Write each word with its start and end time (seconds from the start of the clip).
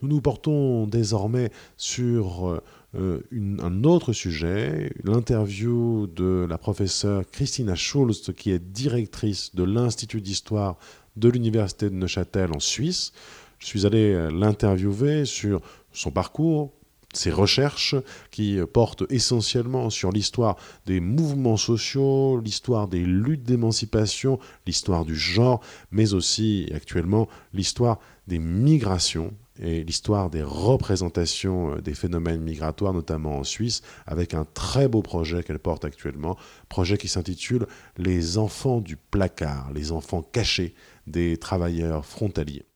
Nous 0.00 0.08
nous 0.08 0.20
portons 0.20 0.86
désormais 0.86 1.50
sur 1.76 2.60
euh, 2.94 3.20
un 3.32 3.82
autre 3.82 4.12
sujet, 4.12 4.92
l'interview 5.02 6.06
de 6.06 6.46
la 6.48 6.56
professeure 6.56 7.28
Christina 7.32 7.74
Schulz, 7.74 8.32
qui 8.36 8.52
est 8.52 8.60
directrice 8.60 9.54
de 9.56 9.64
l'Institut 9.64 10.20
d'histoire 10.20 10.76
de 11.16 11.28
l'Université 11.28 11.90
de 11.90 11.96
Neuchâtel 11.96 12.52
en 12.54 12.60
Suisse. 12.60 13.12
Je 13.58 13.66
suis 13.66 13.86
allé 13.86 14.12
euh, 14.12 14.30
l'interviewer 14.30 15.24
sur 15.24 15.60
son 15.92 16.12
parcours, 16.12 16.70
ses 17.12 17.32
recherches 17.32 17.96
qui 18.30 18.58
portent 18.72 19.04
essentiellement 19.10 19.90
sur 19.90 20.12
l'histoire 20.12 20.56
des 20.86 21.00
mouvements 21.00 21.56
sociaux, 21.56 22.38
l'histoire 22.38 22.86
des 22.86 23.04
luttes 23.04 23.42
d'émancipation, 23.42 24.38
l'histoire 24.66 25.04
du 25.04 25.16
genre, 25.16 25.60
mais 25.90 26.14
aussi 26.14 26.70
actuellement 26.72 27.26
l'histoire 27.52 27.98
des 28.28 28.38
migrations 28.38 29.32
et 29.60 29.82
l'histoire 29.84 30.30
des 30.30 30.42
représentations 30.42 31.74
euh, 31.74 31.80
des 31.80 31.94
phénomènes 31.94 32.40
migratoires, 32.40 32.92
notamment 32.92 33.38
en 33.38 33.44
Suisse, 33.44 33.82
avec 34.06 34.34
un 34.34 34.44
très 34.44 34.88
beau 34.88 35.02
projet 35.02 35.42
qu'elle 35.42 35.58
porte 35.58 35.84
actuellement, 35.84 36.36
projet 36.68 36.98
qui 36.98 37.08
s'intitule 37.08 37.66
Les 37.96 38.38
enfants 38.38 38.80
du 38.80 38.96
placard, 38.96 39.72
les 39.72 39.92
enfants 39.92 40.22
cachés 40.22 40.74
des 41.06 41.36
travailleurs 41.36 42.04
frontaliers. 42.04 42.66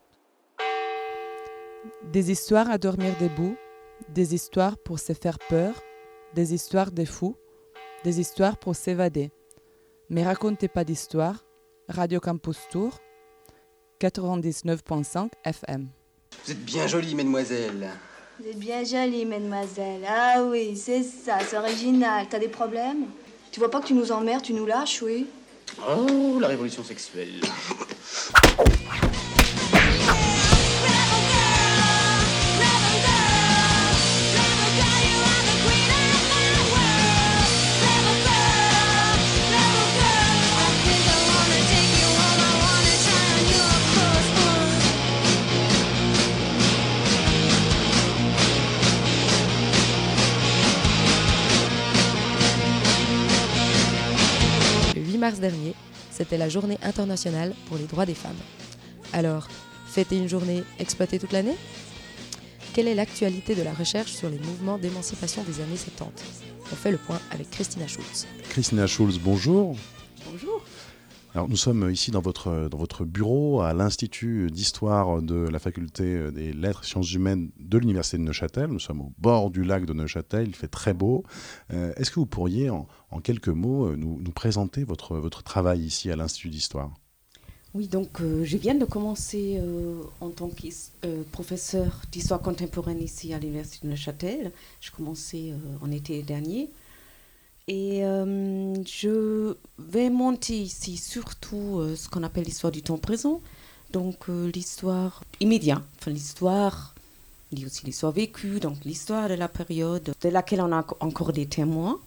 Des 2.13 2.31
histoires 2.31 2.71
à 2.71 2.79
dormir 2.79 3.15
debout, 3.21 3.57
des 4.09 4.35
histoires 4.35 4.77
pour 4.79 4.99
se 4.99 5.13
faire 5.13 5.39
peur, 5.49 5.75
des 6.35 6.55
histoires 6.55 6.91
des 6.91 7.07
fous, 7.07 7.37
des 8.05 8.21
histoires 8.21 8.57
pour 8.57 8.77
s'évader. 8.77 9.31
Mais 10.11 10.25
racontez 10.25 10.69
pas 10.69 10.85
d'histoire. 10.85 11.45
Radio 11.89 12.21
Campus 12.21 12.59
Tour, 12.71 12.99
99.5 14.01 15.31
FM. 15.45 15.89
Vous 16.45 16.51
êtes 16.51 16.65
bien 16.65 16.89
jolie, 16.89 17.15
mademoiselle. 17.15 17.89
Vous 18.41 18.49
êtes 18.49 18.59
bien 18.59 18.83
jolie, 18.83 19.25
mademoiselle. 19.25 20.05
Ah 20.09 20.43
oui, 20.43 20.77
c'est 20.77 21.05
ça, 21.05 21.39
c'est 21.49 21.57
original. 21.57 22.27
T'as 22.29 22.41
des 22.41 22.49
problèmes? 22.49 23.07
Tu 23.53 23.61
vois 23.61 23.71
pas 23.71 23.81
que 23.81 23.87
tu 23.87 23.95
nous 23.95 24.11
emmerdes, 24.11 24.43
tu 24.43 24.53
nous 24.53 24.67
lâches, 24.67 25.03
oui? 25.03 25.27
Oh, 25.89 26.39
la 26.41 26.49
révolution 26.49 26.83
sexuelle. 26.83 27.41
Mars 55.23 55.39
dernier, 55.39 55.73
c'était 56.11 56.37
la 56.37 56.49
journée 56.49 56.79
internationale 56.83 57.55
pour 57.69 57.77
les 57.77 57.85
droits 57.85 58.07
des 58.07 58.15
femmes. 58.15 58.43
Alors, 59.13 59.47
fêter 59.87 60.17
une 60.17 60.29
journée 60.29 60.65
exploitée 60.81 61.21
toute 61.21 61.31
l'année? 61.31 61.55
Quelle 62.75 62.89
est 62.89 62.97
l'actualité 62.97 63.55
de 63.55 63.63
la 63.63 63.73
recherche 63.73 64.11
sur 64.11 64.29
les 64.29 64.41
mouvements 64.41 64.79
d'émancipation 64.79 65.45
des 65.45 65.61
années 65.63 65.77
70 65.77 66.25
On 66.73 66.75
fait 66.75 66.91
le 66.91 66.97
point 66.97 67.21
avec 67.31 67.49
Christina 67.51 67.87
Schulz. 67.87 68.27
Christina 68.49 68.89
Schulz, 68.89 69.21
bonjour. 69.23 69.77
Bonjour. 70.29 70.61
Alors, 71.35 71.49
nous 71.49 71.57
sommes 71.57 71.91
ici 71.91 72.11
dans 72.11 72.21
votre, 72.21 72.69
dans 72.69 72.77
votre 72.77 73.07
bureau 73.07 73.63
à 73.63 73.73
l'Institut 73.73 74.51
d'histoire 74.51 75.23
de 75.23 75.37
la 75.37 75.59
faculté 75.59 76.31
des 76.31 76.53
lettres 76.53 76.83
et 76.85 76.87
sciences 76.87 77.11
humaines 77.15 77.51
de 77.59 77.79
l'Université 77.79 78.19
de 78.19 78.23
Neuchâtel. 78.23 78.67
Nous 78.67 78.79
sommes 78.79 79.01
au 79.01 79.13
bord 79.17 79.51
du 79.51 79.65
lac 79.65 79.87
de 79.87 79.95
Neuchâtel, 79.95 80.47
il 80.47 80.55
fait 80.55 80.69
très 80.69 80.93
beau. 80.93 81.25
Euh, 81.73 81.95
est-ce 81.97 82.11
que 82.11 82.21
vous 82.21 82.27
pourriez, 82.27 82.69
en, 82.69 82.87
quelques 83.23 83.49
mots, 83.49 83.87
euh, 83.87 83.97
nous, 83.97 84.21
présenter 84.33 84.85
votre, 84.85 85.17
votre 85.17 85.43
travail 85.43 85.81
ici 85.81 86.11
à 86.11 86.17
l'Institut 86.17 86.51
d'histoire? 86.51 86.93
Oui, 87.73 87.89
donc 87.89 88.21
euh, 88.21 88.45
je 88.45 88.59
viens 88.59 88.75
de 88.75 88.85
commencer 88.85 89.59
en 90.21 90.29
tant 90.29 90.51
que 90.51 91.23
professeur 91.33 92.03
d'histoire 92.13 92.43
contemporaine 92.43 93.01
ici 93.01 93.33
à 93.33 93.39
l'Université 93.39 93.87
de 93.87 93.91
Neuchâtel. 93.93 94.53
J'ai 94.83 94.91
commencé 94.91 95.55
en 95.81 95.91
été 95.91 96.23
dernier. 96.23 96.69
Et 97.69 98.05
euh, 98.05 98.75
je 98.85 99.55
vais 99.79 100.11
monter 100.11 100.59
ici 100.59 100.97
surtout 100.97 101.79
euh, 101.79 101.95
ce 101.95 102.09
qu'on 102.09 102.25
appelle 102.25 102.45
l'histoire 102.45 102.73
du 102.73 102.83
temps 102.83 102.99
présent, 102.99 103.41
donc 103.93 104.29
euh, 104.29 104.51
l'histoire 104.53 105.23
immédiate, 105.39 105.83
enfin 106.01 106.11
l'histoire, 106.11 106.95
il 107.53 107.61
y 107.61 107.63
a 107.63 107.67
aussi 107.67 107.87
l'histoire 107.87 108.11
vécue, 108.11 108.59
donc 108.59 108.79
l'histoire 108.85 109.29
de 109.29 109.35
la 109.35 109.47
période 109.47 110.13
de 110.21 110.29
laquelle 110.29 110.61
on 110.61 110.73
a 110.73 110.85
encore 110.99 111.33
des 111.33 111.47
témoins. 111.47 112.01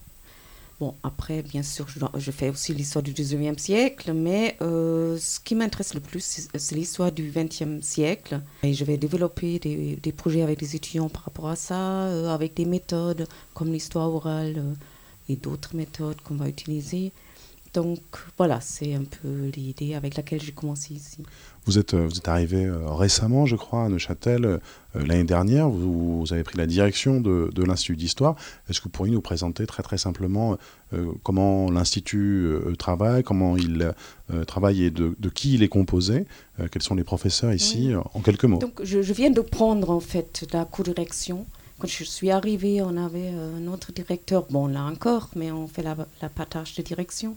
Bon, 0.81 0.93
après, 1.03 1.41
bien 1.41 1.63
sûr, 1.63 1.87
je, 2.17 2.31
fais 2.31 2.49
aussi 2.49 2.73
l'histoire 2.73 3.01
du 3.01 3.13
19e 3.13 3.57
siècle, 3.57 4.11
mais 4.11 4.57
ce 4.59 5.39
qui 5.39 5.55
m'intéresse 5.55 5.93
le 5.93 6.01
plus, 6.01 6.49
c'est 6.53 6.75
l'histoire 6.75 7.13
du 7.13 7.31
20e 7.31 7.81
siècle. 7.81 8.41
Et 8.61 8.73
je 8.73 8.83
vais 8.83 8.97
développer 8.97 9.57
des, 9.59 9.95
des, 9.95 10.11
projets 10.11 10.41
avec 10.41 10.59
des 10.59 10.75
étudiants 10.75 11.07
par 11.07 11.23
rapport 11.23 11.47
à 11.47 11.55
ça, 11.55 12.33
avec 12.33 12.55
des 12.55 12.65
méthodes 12.65 13.25
comme 13.53 13.71
l'histoire 13.71 14.13
orale 14.13 14.61
et 15.29 15.35
d'autres 15.35 15.75
méthodes 15.75 16.21
qu'on 16.21 16.35
va 16.35 16.47
utiliser. 16.47 17.11
Donc 17.75 17.99
voilà, 18.37 18.61
c'est 18.61 18.93
un 18.93 19.03
peu 19.03 19.51
l'idée 19.53 19.95
avec 19.95 20.15
laquelle 20.15 20.41
j'ai 20.41 20.53
commencé 20.53 20.93
ici. 20.93 21.17
Vous 21.65 21.77
êtes, 21.77 21.93
euh, 21.93 22.07
vous 22.07 22.17
êtes 22.17 22.29
arrivé 22.29 22.63
euh, 22.63 22.89
récemment, 22.89 23.45
je 23.45 23.57
crois, 23.57 23.83
à 23.83 23.89
Neuchâtel, 23.89 24.45
euh, 24.45 24.59
l'année 24.93 25.25
dernière. 25.25 25.67
Vous, 25.67 26.25
avez 26.31 26.43
pris 26.43 26.57
la 26.57 26.67
direction 26.67 27.19
de, 27.19 27.49
de 27.53 27.63
l'Institut 27.63 27.97
d'Histoire. 27.97 28.37
Est-ce 28.69 28.79
que 28.79 28.85
vous 28.85 28.91
pourriez 28.91 29.11
nous 29.11 29.19
présenter 29.19 29.67
très 29.67 29.83
très 29.83 29.97
simplement 29.97 30.57
comment 31.23 31.69
l'Institut 31.69 32.49
travaille, 32.79 33.21
comment 33.23 33.57
il 33.57 33.93
travaille 34.47 34.83
et 34.83 34.91
de, 34.91 35.13
de, 35.19 35.29
qui 35.29 35.55
il 35.55 35.63
est 35.63 35.67
composé 35.67 36.25
Quels 36.71 36.81
sont 36.81 36.95
les 36.95 37.03
professeurs 37.03 37.51
ici, 37.53 37.91
en 38.13 38.21
quelques 38.21 38.45
mots? 38.45 38.59
Donc 38.59 38.81
je, 38.81 39.01
je, 39.01 39.13
viens 39.13 39.29
de 39.29 39.41
prendre 39.41 39.89
en 39.89 39.99
fait 39.99 40.45
la 40.53 40.63
co-direction 40.63 41.45
quand 41.79 41.87
je 41.87 42.03
suis 42.03 42.31
arrivée, 42.31 42.81
on 42.81 42.95
avait 42.97 43.31
euh, 43.33 43.57
un 43.57 43.67
autre 43.67 43.91
directeur, 43.91 44.45
bon 44.49 44.67
là 44.67 44.83
encore, 44.83 45.29
mais 45.35 45.51
on 45.51 45.67
fait 45.67 45.83
la, 45.83 45.97
la 46.21 46.29
partage 46.29 46.75
de 46.75 46.81
direction. 46.81 47.35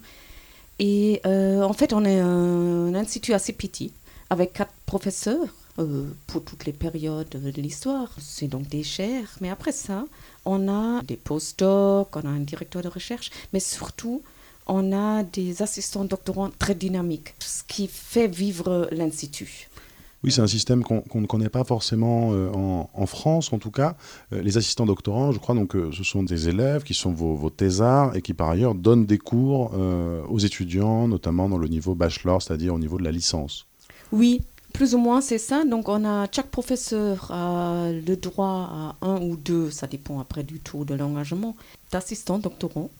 Et 0.78 1.20
euh, 1.26 1.62
en 1.62 1.72
fait, 1.72 1.92
on 1.92 2.04
est 2.04 2.20
un, 2.20 2.94
institut 2.94 3.32
assez 3.32 3.52
petit, 3.52 3.92
avec 4.30 4.52
quatre 4.52 4.72
professeurs 4.86 5.54
euh, 5.78 6.06
pour 6.26 6.44
toutes 6.44 6.66
les 6.66 6.72
périodes 6.72 7.28
de 7.28 7.60
l'histoire. 7.60 8.12
C'est 8.18 8.46
donc 8.46 8.68
des 8.68 8.84
chaires, 8.84 9.36
mais 9.40 9.50
après 9.50 9.72
ça, 9.72 10.04
on 10.44 10.68
a 10.68 11.02
des 11.02 11.16
post-docs, 11.16 12.14
on 12.14 12.20
a 12.20 12.28
un 12.28 12.40
directeur 12.40 12.82
de 12.82 12.88
recherche, 12.88 13.30
mais 13.52 13.60
surtout, 13.60 14.22
on 14.66 14.92
a 14.92 15.24
des 15.24 15.62
assistants 15.62 16.04
doctorants 16.04 16.50
très 16.50 16.74
dynamiques, 16.74 17.34
ce 17.40 17.62
qui 17.66 17.88
fait 17.88 18.28
vivre 18.28 18.88
l'institut. 18.92 19.67
Oui, 20.24 20.32
c'est 20.32 20.40
un 20.40 20.48
système 20.48 20.82
qu'on 20.82 21.20
ne 21.20 21.26
connaît 21.26 21.48
pas 21.48 21.62
forcément 21.62 22.30
euh, 22.32 22.50
en, 22.52 23.06
France, 23.06 23.52
en 23.52 23.58
tout 23.58 23.70
cas. 23.70 23.96
Euh, 24.32 24.42
les 24.42 24.56
assistants 24.58 24.84
doctorants, 24.84 25.30
je 25.30 25.38
crois, 25.38 25.54
donc, 25.54 25.76
euh, 25.76 25.92
ce 25.92 26.02
sont 26.02 26.24
des 26.24 26.48
élèves 26.48 26.82
qui 26.82 26.94
sont 26.94 27.12
vos, 27.12 27.50
thésards 27.50 28.16
et 28.16 28.22
qui, 28.22 28.34
par 28.34 28.50
ailleurs, 28.50 28.74
donnent 28.74 29.06
des 29.06 29.18
cours 29.18 29.72
aux 30.28 30.38
étudiants, 30.38 31.08
notamment 31.08 31.48
dans 31.48 31.58
le 31.58 31.68
niveau 31.68 31.94
bachelor, 31.94 32.42
c'est-à-dire 32.42 32.74
au 32.74 32.78
niveau 32.78 32.98
de 32.98 33.04
la 33.04 33.12
licence. 33.12 33.66
Oui, 34.10 34.42
plus 34.72 34.94
ou 34.94 34.98
moins, 34.98 35.20
c'est 35.20 35.38
ça. 35.38 35.64
Donc, 35.64 35.88
on 35.88 36.04
a 36.04 36.26
chaque 36.32 36.50
professeur 36.50 37.30
a 37.30 37.90
le 37.92 38.16
droit 38.16 38.96
à 39.02 39.06
un 39.06 39.20
ou 39.20 39.36
deux, 39.36 39.70
ça 39.70 39.86
dépend 39.86 40.18
après 40.20 40.42
du 40.42 40.58
taux 40.58 40.84
de 40.84 40.94
l'engagement, 40.94 41.56
d'assistants 41.92 42.38
doctorants 42.38 42.90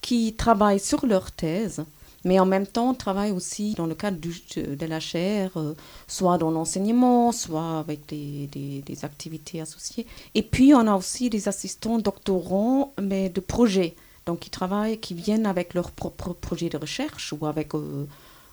qui 0.00 0.34
travaillent 0.34 0.80
sur 0.80 1.04
leur 1.04 1.30
thèse 1.32 1.84
mais 2.24 2.38
en 2.38 2.46
même 2.46 2.66
temps, 2.66 2.90
on 2.90 2.94
travaille 2.94 3.30
aussi 3.30 3.74
dans 3.74 3.86
le 3.86 3.94
cadre 3.94 4.18
de 4.20 4.86
la 4.86 5.00
chaire, 5.00 5.52
euh, 5.56 5.74
soit 6.06 6.36
dans 6.36 6.50
l'enseignement, 6.50 7.32
soit 7.32 7.78
avec 7.78 8.06
des, 8.06 8.80
activités 9.02 9.60
associées. 9.60 10.06
Et 10.34 10.42
puis, 10.42 10.74
on 10.74 10.86
a 10.86 10.94
aussi 10.94 11.30
des 11.30 11.48
assistants 11.48 11.98
doctorants, 11.98 12.92
mais 13.00 13.30
de 13.30 13.40
projets, 13.40 13.94
donc 14.26 14.40
qui 14.40 14.50
travaillent, 14.50 14.98
qui 14.98 15.14
viennent 15.14 15.46
avec 15.46 15.72
leur 15.72 15.90
propre 15.90 16.34
projet 16.34 16.68
de 16.68 16.76
recherche 16.76 17.32
ou 17.32 17.46
avec 17.46 17.74
euh, 17.74 18.04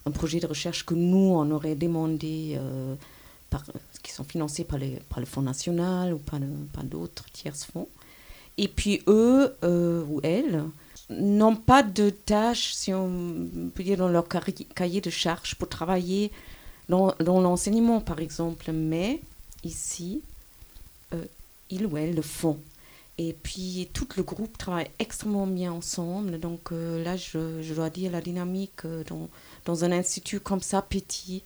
un 0.05 0.11
projet 0.11 0.39
de 0.39 0.47
recherche 0.47 0.85
que 0.85 0.93
nous, 0.93 1.17
on 1.17 1.51
aurait 1.51 1.75
demandé, 1.75 2.55
euh, 2.57 2.95
par, 3.49 3.65
qui 4.01 4.13
sont 4.13 4.23
financés 4.23 4.63
par, 4.63 4.79
le 4.79 5.25
Fonds 5.25 5.41
national 5.41 6.13
ou 6.13 6.19
par, 6.19 6.39
par 6.71 6.85
d'autres 6.85 7.25
tiers 7.33 7.55
fonds. 7.55 7.89
Et 8.57 8.69
puis, 8.69 9.01
eux 9.07 9.53
ou 10.09 10.21
elles, 10.23 10.63
n'ont 11.09 11.55
pas 11.55 11.83
de 11.83 12.09
tâches, 12.09 12.73
si 12.73 12.93
on 12.93 13.47
peut 13.73 13.83
dire, 13.83 13.97
dans 13.97 14.09
leur 14.09 14.27
cahier 14.27 15.01
de 15.01 15.09
charges 15.09 15.55
pour 15.55 15.69
travailler 15.69 16.31
dans, 16.89 17.13
l'enseignement, 17.19 18.01
par 18.01 18.19
exemple. 18.19 18.71
Mais 18.71 19.21
ici, 19.63 20.21
euh, 21.13 21.23
ils 21.69 21.85
ou 21.85 21.97
elles 21.97 22.15
le 22.15 22.21
font. 22.21 22.59
Et 23.17 23.33
puis, 23.33 23.89
tout 23.93 24.07
le 24.15 24.23
groupe 24.23 24.57
travaille 24.57 24.89
extrêmement 24.99 25.47
bien 25.47 25.71
ensemble. 25.71 26.39
Donc 26.39 26.71
euh, 26.71 27.03
là, 27.03 27.17
je, 27.17 27.73
dois 27.73 27.89
dire, 27.89 28.11
la 28.11 28.21
dynamique 28.21 28.85
euh, 28.85 29.03
dans, 29.05 29.27
dans, 29.65 29.83
un 29.83 29.91
institut 29.91 30.39
comme 30.39 30.61
ça, 30.61 30.81
petit, 30.81 31.41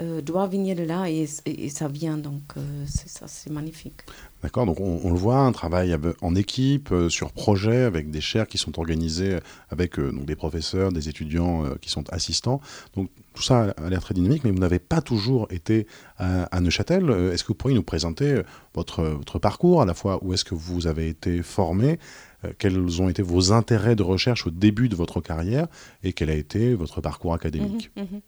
euh, 0.00 0.20
doit 0.22 0.46
venir 0.46 0.74
de 0.74 0.82
là 0.82 1.08
et, 1.10 1.26
et- 1.46 1.64
et 1.66 1.68
ça 1.68 1.86
vient, 1.88 2.16
donc 2.18 2.42
euh, 2.56 2.60
c'est 2.86 3.08
ça, 3.08 3.26
c'est 3.28 3.50
magnifique. 3.50 4.00
D'accord, 4.42 4.66
donc 4.66 4.80
on, 4.80 5.00
on 5.04 5.10
le 5.12 5.18
voit, 5.18 5.38
un 5.40 5.52
travail 5.52 5.94
en 6.22 6.34
équipe, 6.34 6.90
euh, 6.92 7.08
sur 7.08 7.30
projet, 7.32 7.82
avec 7.82 8.10
des 8.10 8.20
chaires 8.20 8.48
qui 8.48 8.58
sont 8.58 8.78
organisées 8.78 9.38
avec 9.70 10.00
donc 10.00 10.24
des 10.24 10.34
professeurs, 10.34 10.90
des 10.92 11.08
étudiants 11.08 11.64
qui 11.80 11.90
sont 11.90 12.04
assistants. 12.12 12.60
Donc 12.96 13.10
tout 13.34 13.42
ça 13.42 13.74
a 13.76 13.90
l'air 13.90 14.00
très 14.00 14.14
dynamique, 14.14 14.42
mais 14.44 14.50
vous 14.50 14.58
n'avez 14.58 14.78
pas 14.78 15.00
toujours 15.02 15.46
été 15.50 15.86
à, 16.18 16.44
à 16.44 16.60
Neuchâtel. 16.60 17.10
Est-ce 17.32 17.44
que 17.44 17.48
vous 17.48 17.54
pourriez 17.54 17.76
nous 17.76 17.82
présenter 17.82 18.42
votre, 18.74 19.02
votre 19.04 19.38
parcours, 19.38 19.82
à 19.82 19.86
la 19.86 19.94
fois 19.94 20.18
où 20.24 20.32
est-ce 20.34 20.44
que 20.44 20.54
vous 20.54 20.86
avez 20.86 21.08
été 21.08 21.42
formé, 21.42 21.98
quels 22.58 23.00
ont 23.00 23.08
été 23.08 23.22
vos 23.22 23.52
intérêts 23.52 23.94
de 23.94 24.02
recherche 24.02 24.46
au 24.48 24.50
début 24.50 24.88
de 24.88 24.96
votre 24.96 25.20
carrière 25.20 25.68
et 26.02 26.12
quel 26.12 26.28
a 26.30 26.34
été 26.34 26.74
votre 26.74 27.00
parcours 27.00 27.34
académique? 27.34 27.92
Mhm, 27.96 28.02
mhm. 28.10 28.20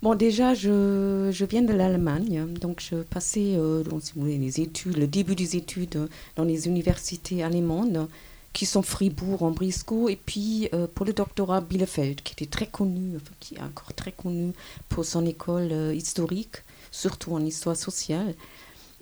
Bon, 0.00 0.14
déjà, 0.14 0.54
je, 0.54 1.44
viens 1.44 1.62
de 1.62 1.72
l'Allemagne, 1.72 2.46
donc 2.60 2.80
je 2.80 3.02
passais, 3.02 3.56
euh, 3.56 3.82
si 4.00 4.12
vous 4.14 4.20
voulez, 4.20 4.38
les 4.38 4.60
études, 4.60 4.96
le 4.96 5.08
début 5.08 5.34
des 5.34 5.56
études 5.56 6.08
dans 6.36 6.44
les 6.44 6.68
universités 6.68 7.42
allemandes, 7.42 8.06
qui 8.52 8.64
sont 8.64 8.82
Fribourg, 8.82 9.42
en 9.42 9.50
Briscoe, 9.50 10.08
et 10.08 10.14
puis 10.14 10.68
euh, 10.72 10.86
pour 10.94 11.04
le 11.04 11.12
doctorat 11.12 11.60
Bielefeld, 11.62 12.22
qui 12.22 12.32
était 12.34 12.46
très 12.46 12.68
connu, 12.68 13.16
enfin, 13.16 13.34
qui 13.40 13.56
est 13.56 13.60
encore 13.60 13.92
très 13.92 14.12
connu 14.12 14.52
pour 14.88 15.04
son 15.04 15.26
école 15.26 15.72
euh, 15.72 15.92
historique, 15.92 16.58
surtout 16.92 17.32
en 17.32 17.44
histoire 17.44 17.76
sociale. 17.76 18.36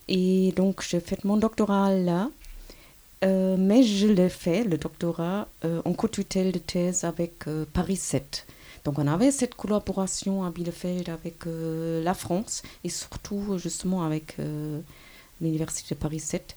Et 0.08 0.52
donc, 0.56 0.82
j'ai 0.82 1.00
fait 1.00 1.25
mon 1.25 1.37
doctorat 1.37 1.92
là, 1.92 2.31
mais 3.22 3.82
je 3.82 4.06
l'ai 4.06 4.28
fait, 4.28 4.62
le 4.62 4.78
doctorat, 4.78 5.49
en 5.64 5.92
co-tutelle 5.94 6.52
de 6.52 6.58
thèse 6.58 7.02
avec 7.02 7.44
Paris 7.72 7.96
7. 7.96 8.46
Donc 8.87 9.00
on 9.00 9.09
avait 9.09 9.33
cette 9.33 9.56
collaboration 9.56 10.44
à 10.44 10.50
Bielefeld 10.50 11.09
avec 11.09 11.49
euh, 11.49 12.05
la 12.05 12.15
France 12.15 12.62
et 12.85 12.88
surtout 12.88 13.43
euh, 13.50 13.59
justement 13.59 14.05
avec 14.05 14.37
euh, 14.38 14.79
l'Université 15.41 15.97
de 15.97 15.99
Paris 15.99 16.21
7. 16.21 16.55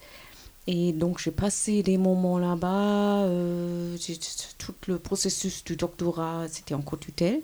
Et 0.68 0.94
donc 0.94 1.18
j'ai 1.18 1.32
passé 1.32 1.82
des 1.82 1.98
moments 1.98 2.38
là-bas, 2.38 3.26
tout 4.60 4.76
le 4.88 5.00
processus 5.00 5.64
du 5.64 5.76
doctorat, 5.76 6.46
c'était 6.48 6.76
en 6.76 6.82
co-tutelle. 6.82 7.42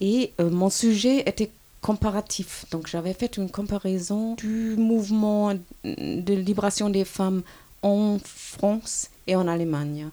Et 0.00 0.32
mon 0.40 0.70
sujet 0.70 1.20
était 1.28 1.52
comparatif. 1.80 2.64
Donc 2.72 2.88
j'avais 2.88 3.14
fait 3.14 3.36
une 3.36 3.48
comparaison 3.48 4.34
du 4.34 4.74
mouvement 4.76 5.54
de 5.84 6.34
libération 6.34 6.90
des 6.90 7.04
femmes 7.04 7.42
en 7.82 8.18
France 8.24 9.10
et 9.28 9.36
en 9.36 9.46
Allemagne 9.46 10.08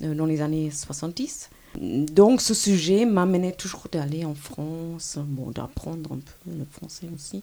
dans 0.00 0.24
les 0.24 0.40
années 0.40 0.70
70. 0.70 1.50
Donc 1.78 2.40
ce 2.40 2.54
sujet 2.54 3.06
m'amenait 3.06 3.52
toujours 3.52 3.86
d'aller 3.90 4.24
en 4.24 4.34
France, 4.34 5.18
bon, 5.18 5.50
d'apprendre 5.50 6.12
un 6.12 6.18
peu 6.18 6.50
le 6.58 6.66
français 6.70 7.06
aussi, 7.14 7.42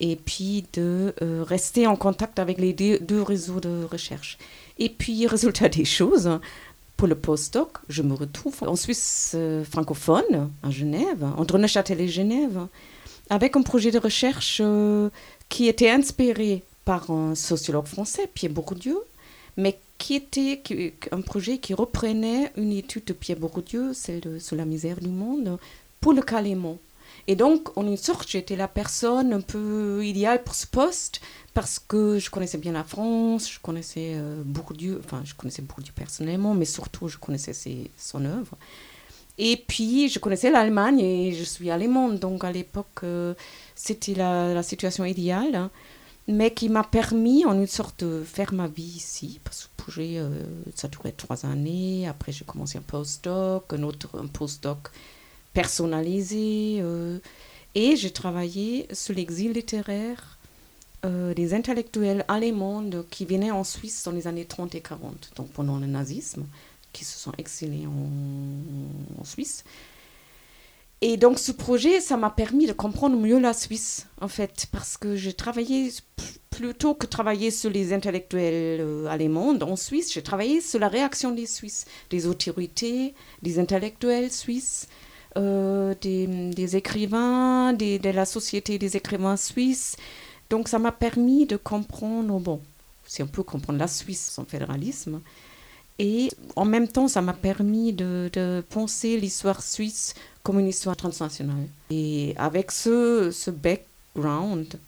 et 0.00 0.16
puis 0.16 0.64
de 0.72 1.14
euh, 1.22 1.44
rester 1.46 1.86
en 1.86 1.96
contact 1.96 2.38
avec 2.38 2.58
les 2.58 2.72
deux, 2.72 3.22
réseaux 3.22 3.60
de 3.60 3.84
recherche. 3.90 4.38
Et 4.78 4.88
puis, 4.88 5.26
résultat 5.26 5.68
des 5.68 5.84
choses, 5.84 6.38
pour 6.96 7.06
le 7.06 7.14
postdoc, 7.14 7.78
je 7.88 8.02
me 8.02 8.14
retrouve 8.14 8.56
en 8.62 8.76
Suisse 8.76 9.32
euh, 9.34 9.64
francophone, 9.64 10.50
à 10.62 10.70
Genève, 10.70 11.24
entre 11.36 11.58
Neuchâtel 11.58 12.00
et 12.00 12.08
Genève, 12.08 12.66
avec 13.28 13.56
un 13.56 13.62
projet 13.62 13.92
de 13.92 13.98
recherche 13.98 14.60
euh, 14.62 15.10
qui 15.48 15.68
était 15.68 15.90
inspiré 15.90 16.62
par 16.84 17.10
un 17.10 17.34
sociologue 17.36 17.86
français, 17.86 18.28
Pierre 18.34 18.52
Bourdieu, 18.52 18.98
mais 19.56 19.78
qui 20.00 20.14
était 20.14 20.62
un 21.12 21.20
projet 21.20 21.58
qui 21.58 21.74
reprenait 21.74 22.50
une 22.56 22.72
étude 22.72 23.04
de 23.04 23.12
Pierre 23.12 23.38
Bourdieu, 23.38 23.92
celle 23.92 24.20
de 24.20 24.38
Sur 24.38 24.56
la 24.56 24.64
misère 24.64 24.98
du 24.98 25.10
monde, 25.10 25.58
pour 26.00 26.14
le 26.14 26.22
cas 26.22 26.40
Léman. 26.40 26.78
Et 27.26 27.36
donc, 27.36 27.76
en 27.76 27.86
une 27.86 27.98
sorte, 27.98 28.28
j'étais 28.30 28.56
la 28.56 28.66
personne 28.66 29.34
un 29.34 29.42
peu 29.42 30.02
idéale 30.02 30.42
pour 30.42 30.54
ce 30.54 30.66
poste 30.66 31.20
parce 31.52 31.78
que 31.78 32.18
je 32.18 32.30
connaissais 32.30 32.56
bien 32.56 32.72
la 32.72 32.82
France, 32.82 33.52
je 33.52 33.60
connaissais 33.60 34.14
euh, 34.14 34.42
Bourdieu, 34.42 35.02
enfin, 35.04 35.20
je 35.24 35.34
connaissais 35.34 35.62
Bourdieu 35.62 35.92
personnellement, 35.94 36.54
mais 36.54 36.64
surtout, 36.64 37.06
je 37.08 37.18
connaissais 37.18 37.52
son 37.98 38.24
œuvre. 38.24 38.56
Et 39.36 39.58
puis, 39.68 40.08
je 40.08 40.18
connaissais 40.18 40.50
l'Allemagne 40.50 41.00
et 41.00 41.32
je 41.32 41.44
suis 41.44 41.70
allemande, 41.70 42.18
donc 42.18 42.42
à 42.42 42.52
l'époque, 42.52 43.00
euh, 43.04 43.34
c'était 43.74 44.14
la, 44.14 44.54
la 44.54 44.62
situation 44.62 45.04
idéale, 45.04 45.54
hein, 45.54 45.70
mais 46.26 46.52
qui 46.52 46.68
m'a 46.68 46.84
permis 46.84 47.44
en 47.44 47.54
une 47.54 47.66
sorte 47.66 48.02
de 48.04 48.22
faire 48.24 48.52
ma 48.54 48.66
vie 48.66 48.94
ici, 48.96 49.40
parce 49.44 49.69
euh, 49.98 50.28
ça 50.74 50.88
durait 50.88 51.12
trois 51.12 51.46
années, 51.46 52.06
après 52.08 52.32
j'ai 52.32 52.44
commencé 52.44 52.78
un 52.78 52.82
postdoc, 52.82 53.72
un 53.72 53.82
autre 53.82 54.08
un 54.18 54.26
postdoc 54.26 54.90
personnalisé, 55.52 56.78
euh, 56.80 57.18
et 57.74 57.96
j'ai 57.96 58.10
travaillé 58.10 58.86
sur 58.92 59.14
l'exil 59.14 59.52
littéraire 59.52 60.38
euh, 61.04 61.34
des 61.34 61.54
intellectuels 61.54 62.24
allemands 62.28 62.84
qui 63.10 63.24
venaient 63.24 63.50
en 63.50 63.64
Suisse 63.64 64.04
dans 64.04 64.12
les 64.12 64.26
années 64.26 64.44
30 64.44 64.74
et 64.74 64.80
40, 64.80 65.32
donc 65.36 65.48
pendant 65.50 65.78
le 65.78 65.86
nazisme, 65.86 66.46
qui 66.92 67.04
se 67.04 67.18
sont 67.18 67.32
exilés 67.38 67.86
en, 67.86 69.24
Suisse. 69.24 69.64
Et 71.02 71.16
donc 71.16 71.38
ce 71.38 71.52
projet, 71.52 72.00
ça 72.00 72.16
m'a 72.16 72.30
permis 72.30 72.66
de 72.66 72.72
comprendre 72.72 73.16
mieux 73.16 73.38
la 73.38 73.54
Suisse, 73.54 74.06
en 74.20 74.28
fait, 74.28 74.66
parce 74.72 74.96
que 74.96 75.16
j'ai 75.16 75.32
travaillé, 75.32 75.90
plutôt 76.60 76.92
que 76.92 77.06
travailler 77.06 77.50
sur 77.50 77.70
les 77.70 77.94
intellectuels 77.94 78.82
euh, 78.82 79.06
allemands 79.06 79.56
en 79.62 79.76
Suisse, 79.76 80.12
j'ai 80.12 80.20
travaillé 80.20 80.60
sur 80.60 80.78
la 80.78 80.88
réaction 80.88 81.30
des 81.30 81.46
Suisses, 81.46 81.86
des 82.10 82.26
autorités, 82.26 83.14
des 83.40 83.58
intellectuels 83.58 84.30
suisses, 84.30 84.86
euh, 85.38 85.94
des, 86.02 86.76
écrivains, 86.76 87.72
de 87.72 88.10
la 88.10 88.26
société 88.26 88.76
des 88.76 88.94
écrivains 88.94 89.38
suisses. 89.38 89.96
Donc 90.50 90.68
ça 90.68 90.78
m'a 90.78 90.92
permis 90.92 91.46
de 91.46 91.56
comprendre, 91.56 92.38
bon, 92.38 92.60
si 93.06 93.22
on 93.22 93.26
peut 93.26 93.42
comprendre 93.42 93.78
la 93.78 93.88
Suisse, 93.88 94.30
son 94.30 94.44
fédéralisme, 94.44 95.22
et 95.98 96.28
en 96.56 96.66
même 96.66 96.88
temps, 96.88 97.08
ça 97.08 97.22
m'a 97.22 97.32
permis 97.32 97.94
de, 97.94 98.62
penser 98.68 99.18
l'histoire 99.18 99.62
suisse 99.62 100.14
comme 100.42 100.58
une 100.58 100.68
histoire 100.68 100.96
transnationale. 100.96 101.68
Et 101.88 102.34
avec 102.36 102.70
ce 102.70 103.50
background, 103.50 104.78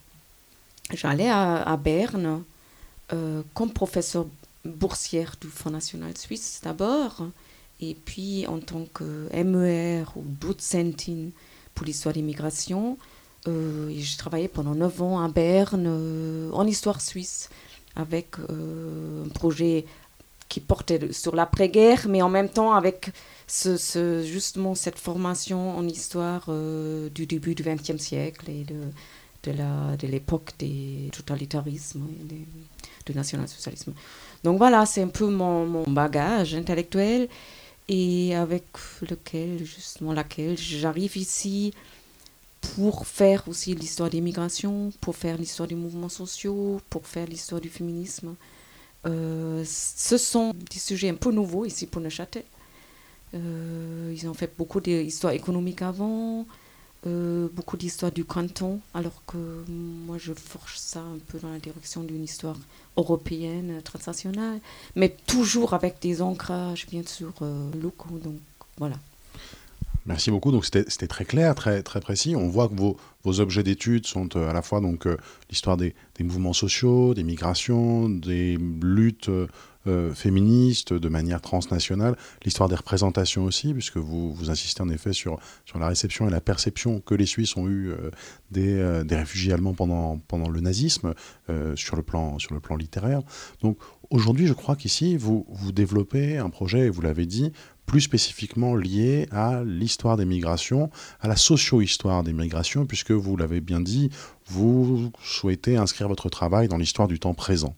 j'allais 0.93 1.31
à, 1.31 1.77
Berne 1.83 2.43
euh, 3.13 3.43
comme 3.55 3.73
professeur 3.73 4.27
boursière 4.65 5.35
du 5.41 5.49
Fonds 5.49 5.71
national 5.71 6.17
suisse 6.17 6.61
d'abord, 6.63 7.27
et 7.81 7.95
puis 7.95 8.47
en 8.47 8.61
tant 8.61 8.87
que 8.93 9.29
MER 9.35 10.05
ou 10.17 10.23
docentin 10.25 11.31
pour 11.75 11.87
l'histoire 11.87 12.15
d'immigration. 12.15 12.97
Euh, 13.49 13.89
et 13.89 14.01
j'ai 14.01 14.17
travaillé 14.17 14.47
pendant 14.49 14.75
neuf 14.75 15.03
ans 15.03 15.21
à 15.21 15.29
Berne 15.29 15.87
euh, 15.89 16.51
en 16.53 16.67
histoire 16.67 17.01
suisse 17.01 17.51
avec 17.97 18.39
euh, 18.39 19.25
un 19.25 19.29
projet 19.31 19.85
qui 20.49 20.61
portait 20.61 21.13
sur 21.13 21.35
l'après-guerre, 21.35 22.07
mais 22.09 22.23
en 22.23 22.29
même 22.29 22.51
temps 22.51 22.73
avec 22.73 23.11
justement 23.49 24.75
cette 24.75 24.99
formation 24.99 25.77
en 25.77 25.87
histoire 25.87 26.45
euh, 26.49 27.09
du 27.09 27.27
début 27.27 27.55
du 27.55 27.63
XXe 27.63 27.97
siècle 27.97 28.51
et 28.51 28.65
de, 28.65 28.77
de, 29.45 29.53
la, 29.53 29.97
de 29.97 30.07
l'époque 30.07 30.53
des 30.59 31.11
totalitarismes 31.13 32.07
des- 32.25 32.47
du 33.05 33.15
national-socialisme. 33.15 33.93
Donc 34.45 34.59
voilà, 34.59 34.87
c'est 34.87 35.03
un 35.03 35.09
peu 35.09 35.29
mon, 35.29 35.67
mon 35.67 35.91
bagage 35.91 36.55
intellectuel 36.55 37.29
et 37.89 38.35
avec 38.37 38.65
lequel, 39.09 39.65
justement, 39.65 40.13
laquelle 40.13 40.57
j'arrive 40.57 41.17
ici 41.17 41.73
pour 42.61 43.07
faire 43.07 43.43
aussi 43.49 43.75
l'histoire 43.75 44.09
des 44.09 44.21
migrations, 44.21 44.93
pour 45.01 45.17
faire 45.17 45.37
l'histoire 45.37 45.69
des 45.69 45.75
mouvements 45.75 46.09
sociaux, 46.09 46.81
pour 46.89 47.07
faire 47.07 47.27
l'histoire 47.27 47.61
du 47.61 47.69
féminisme. 47.69 48.37
Euh, 49.05 49.65
ce 49.67 50.17
sont 50.17 50.53
des 50.71 50.79
sujets 50.79 51.09
un 51.09 51.15
peu 51.17 51.33
nouveaux 51.33 51.65
ici 51.65 51.87
pour 51.87 52.01
Neuchâtel. 52.01 52.45
Euh, 53.35 54.15
ils 54.17 54.29
ont 54.29 54.35
fait 54.35 54.53
beaucoup 54.57 54.81
d'histoires 54.81 55.33
économiques 55.33 55.83
avant, 55.83 56.47
beaucoup 57.55 57.77
d'histoires 57.77 58.13
du 58.13 58.25
canton, 58.25 58.81
alors 58.95 59.23
que 59.27 59.65
moi 59.69 60.17
je 60.19 60.33
forge 60.33 60.77
ça 60.77 61.01
un 61.01 61.19
peu 61.29 61.39
dans 61.39 61.51
la 61.51 61.59
direction 61.59 62.03
d'une 62.03 62.25
histoire 62.25 62.57
européenne, 62.97 63.81
transnationale, 63.83 64.61
mais 64.97 65.17
toujours 65.27 65.75
avec 65.75 65.97
des 66.01 66.23
ancrages 66.23 66.87
bien 66.91 67.03
sûr 67.07 67.33
euh, 67.43 67.71
locaux. 67.81 68.19
Donc 68.19 68.41
voilà. 68.79 68.97
Merci 70.05 70.31
beaucoup. 70.31 70.51
Donc 70.51 70.65
c'était 70.65 71.07
très 71.07 71.25
clair, 71.25 71.55
très, 71.55 71.83
très 71.83 72.01
précis. 72.01 72.35
On 72.35 72.49
voit 72.49 72.69
que 72.69 72.75
vos, 72.75 72.97
vos 73.23 73.41
objets 73.41 73.63
d'études 73.63 74.07
sont 74.07 74.29
euh, 74.37 74.51
à 74.51 74.53
la 74.53 74.63
fois 74.63 74.81
donc 74.81 75.07
euh, 75.07 75.17
l'histoire 75.49 75.77
des, 75.77 75.95
des 76.17 76.25
mouvements 76.25 76.53
sociaux, 76.53 77.15
des 77.15 77.23
migrations, 77.23 78.09
des 78.09 78.59
luttes 78.83 79.31
euh, 79.87 80.15
féministes 80.15 80.93
de 80.93 81.09
manière 81.09 81.41
transnationale, 81.41 82.17
l'histoire 82.45 82.69
des 82.69 82.77
représentations 82.77 83.45
aussi, 83.45 83.73
puisque 83.73 83.97
vous, 83.97 84.33
vous 84.33 84.51
insistez 84.51 84.83
en 84.83 84.89
effet 84.89 85.13
sur, 85.13 85.39
sur 85.65 85.79
la 85.79 85.89
réception 85.89 86.29
et 86.29 86.31
la 86.31 86.41
perception 86.41 87.01
que 87.01 87.15
les 87.15 87.27
Suisses 87.27 87.57
ont 87.57 87.69
eue 87.69 87.91
euh, 87.91 88.11
des, 88.51 88.75
euh, 88.75 89.05
des 89.05 89.17
réfugiés 89.17 89.53
allemands 89.53 89.75
pendant, 89.75 90.19
pendant 90.29 90.49
le 90.49 90.61
nazisme 90.61 91.15
euh, 91.51 91.75
sur, 91.77 91.97
le 91.97 92.03
plan, 92.03 92.39
sur 92.39 92.55
le 92.55 92.61
plan 92.61 92.77
littéraire. 92.77 93.23
Donc 93.61 93.79
aujourd'hui, 94.11 94.47
je 94.47 94.53
crois 94.53 94.77
qu'ici, 94.77 95.17
vous, 95.17 95.47
vous 95.49 95.73
développez 95.73 96.39
un 96.39 96.51
projet, 96.51 96.87
et 96.87 96.91
vous 96.91 97.03
l'avez 97.03 97.27
dit, 97.27 97.53
plus 97.87 98.03
spécifiquement 98.03 98.75
lié 98.75 99.29
à 99.33 99.63
l'histoire 99.65 100.17
des 100.17 100.25
migrations, 100.25 100.91
à 101.21 101.29
la 101.29 101.37
socio-histoire 101.37 102.23
des 102.23 102.33
migrations, 102.33 102.87
puisque 102.87 103.11
vous 103.11 103.37
l'avez 103.37 103.61
bien 103.61 103.81
dit, 103.81 104.11
vous 104.47 105.11
souhaitez 105.23 105.77
inscrire 105.77 106.09
votre 106.09 106.29
travail 106.29 106.69
dans 106.69 106.77
l'histoire 106.77 107.09
du 107.09 107.19
temps 107.19 107.35
présent. 107.35 107.75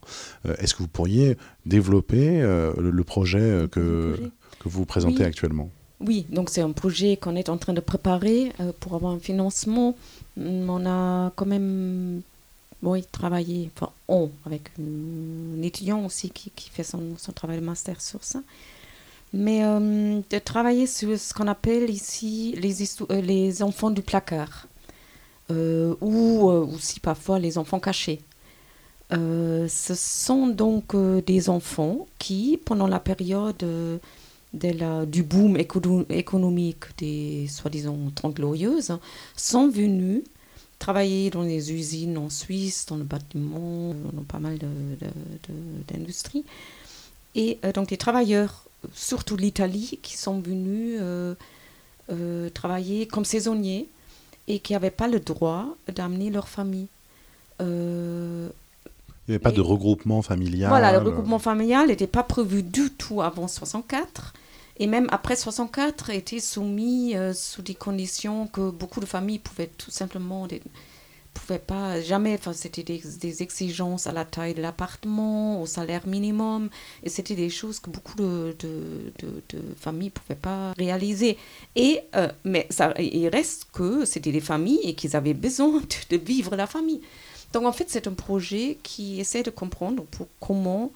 Euh, 0.47 0.55
est-ce 0.59 0.75
que 0.75 0.83
vous 0.83 0.89
pourriez 0.89 1.37
développer 1.67 2.41
euh, 2.43 2.73
le, 2.79 3.05
projet 3.05 3.39
euh, 3.41 3.67
que, 3.67 4.31
que 4.61 4.69
vous 4.69 4.85
présentez 4.85 5.25
actuellement? 5.25 5.71
Oui, 6.01 6.27
donc 6.31 6.51
c'est 6.51 6.61
un 6.61 6.73
projet 6.73 7.17
qu'on 7.17 7.37
est 7.37 7.49
en 7.49 7.57
train 7.57 7.73
de 7.73 7.81
préparer 7.81 8.53
pour 8.81 8.95
avoir 8.95 9.13
un 9.13 9.19
financement. 9.19 9.97
On 10.37 10.87
a 10.87 11.33
quand 11.37 11.47
même 11.47 12.23
oui, 12.85 13.03
travaillé, 13.11 13.71
enfin 13.75 13.91
on, 14.09 14.31
avec 14.45 14.71
un 14.79 15.63
étudiant 15.63 16.05
aussi 16.05 16.29
qui, 16.31 16.51
qui 16.51 16.69
fait 16.69 16.83
son, 16.83 17.01
son, 17.17 17.33
travail 17.33 17.59
de 17.59 17.65
master 17.65 18.01
sur 18.01 18.23
ça. 18.23 18.41
Mais 19.37 19.65
euh, 19.65 20.21
de 20.31 20.39
travailler 20.39 20.87
sur 20.87 21.19
ce 21.19 21.35
qu'on 21.35 21.49
appelle 21.49 21.91
ici 21.91 22.55
les, 22.57 22.93
euh, 23.11 23.65
enfants 23.65 23.91
du 23.91 24.01
placard, 24.01 24.69
euh, 25.51 25.97
ou 26.01 26.49
aussi 26.49 27.01
parfois 27.01 27.41
les 27.41 27.59
enfants 27.59 27.81
cachés. 27.81 28.21
ce 29.11 29.95
sont 29.97 30.47
donc 30.47 30.95
des 31.27 31.49
enfants 31.49 32.07
qui, 32.21 32.61
pendant 32.65 32.87
la 32.87 33.01
période 33.01 33.65
du 34.53 35.23
boom 35.25 35.57
économique 35.57 36.85
des 36.99 37.49
soi-disant 37.49 37.99
Trente 38.15 38.35
Glorieuses, 38.37 38.97
sont 39.37 39.69
venus 39.69 40.23
travailler 40.79 41.31
dans 41.31 41.43
les 41.43 41.73
usines 41.73 42.19
en 42.19 42.31
Suisse, 42.31 42.87
dans 42.87 42.97
le 42.97 43.05
bâtiment, 43.05 43.95
dans 44.13 44.23
pas 44.23 44.39
mal 44.39 44.59
d'industries. 45.89 46.45
Et 47.35 47.59
donc 47.75 47.89
des 47.89 47.97
travailleurs 47.97 48.64
surtout 48.93 49.37
l'Italie, 49.37 49.99
qui 50.03 50.17
sont 50.17 50.41
venus 50.41 50.99
euh, 51.01 51.35
euh, 52.11 52.51
travailler 52.51 53.07
comme 53.07 53.25
saisonniers 53.25 53.89
et 54.49 54.59
qui 54.59 54.73
n'avaient 54.73 54.91
pas 54.91 55.09
le 55.09 55.21
droit 55.21 55.67
d'amener 55.93 56.31
leur 56.31 56.49
famille. 56.49 56.89
Euh, 57.61 58.49
il 59.27 59.31
n'y 59.31 59.35
avait 59.37 59.43
pas 59.43 59.53
de 59.53 59.61
regroupement 59.61 60.21
familial. 60.21 60.69
Voilà, 60.69 60.93
le 60.93 60.99
regroupement 60.99 61.39
familial 61.39 61.89
n'était 61.89 62.07
pas 62.07 62.23
prévu 62.23 62.63
du 62.63 62.91
tout 62.91 63.23
avant 63.23 63.49
64. 63.49 64.35
Et 64.79 64.87
même 64.87 65.09
après 65.13 65.37
64, 65.37 66.11
était 66.11 66.41
soumis 66.41 67.15
sous 67.33 67.63
des 67.63 67.75
conditions 67.75 68.49
que 68.49 68.71
beaucoup 68.71 69.01
de 69.01 69.07
familles 69.07 69.39
pouvaient 69.39 69.71
tout 69.79 69.91
simplement 69.91 70.47
pouvait 71.35 71.59
pas 71.59 72.01
jamais, 72.01 72.35
enfin 72.35 72.53
c'était 72.53 72.83
des, 72.83 73.43
exigences 73.43 74.07
à 74.07 74.13
la 74.13 74.25
taille 74.25 74.55
de 74.55 74.63
l'appartement, 74.63 75.61
au 75.61 75.67
salaire 75.67 76.07
minimum, 76.07 76.71
et 77.03 77.09
c'était 77.11 77.35
des 77.35 77.51
choses 77.51 77.81
que 77.81 77.91
beaucoup 77.91 78.17
de, 78.17 78.57
de, 78.61 79.13
de, 79.51 79.61
familles 79.77 80.11
pouvaient 80.11 80.41
pas 80.41 80.73
réaliser. 80.79 81.37
Et, 81.77 82.01
euh, 82.15 82.29
mais 82.45 82.67
ça, 82.71 82.95
il 82.99 83.29
reste 83.29 83.67
que 83.73 84.05
c'était 84.05 84.33
des 84.33 84.41
familles 84.41 84.81
et 84.85 84.95
qu'ils 84.95 85.17
avaient 85.17 85.35
besoin 85.35 85.83
de, 86.11 86.17
vivre 86.17 86.57
la 86.57 86.67
famille. 86.67 87.01
Donc 87.53 87.65
en 87.67 87.73
fait 87.73 87.87
c'est 87.89 88.07
un 88.07 88.15
projet 88.15 88.79
qui 88.83 89.21
essaie 89.21 89.43
de 89.43 89.51
comprendre 89.51 90.05
pour 90.05 90.27
comment 90.41 90.91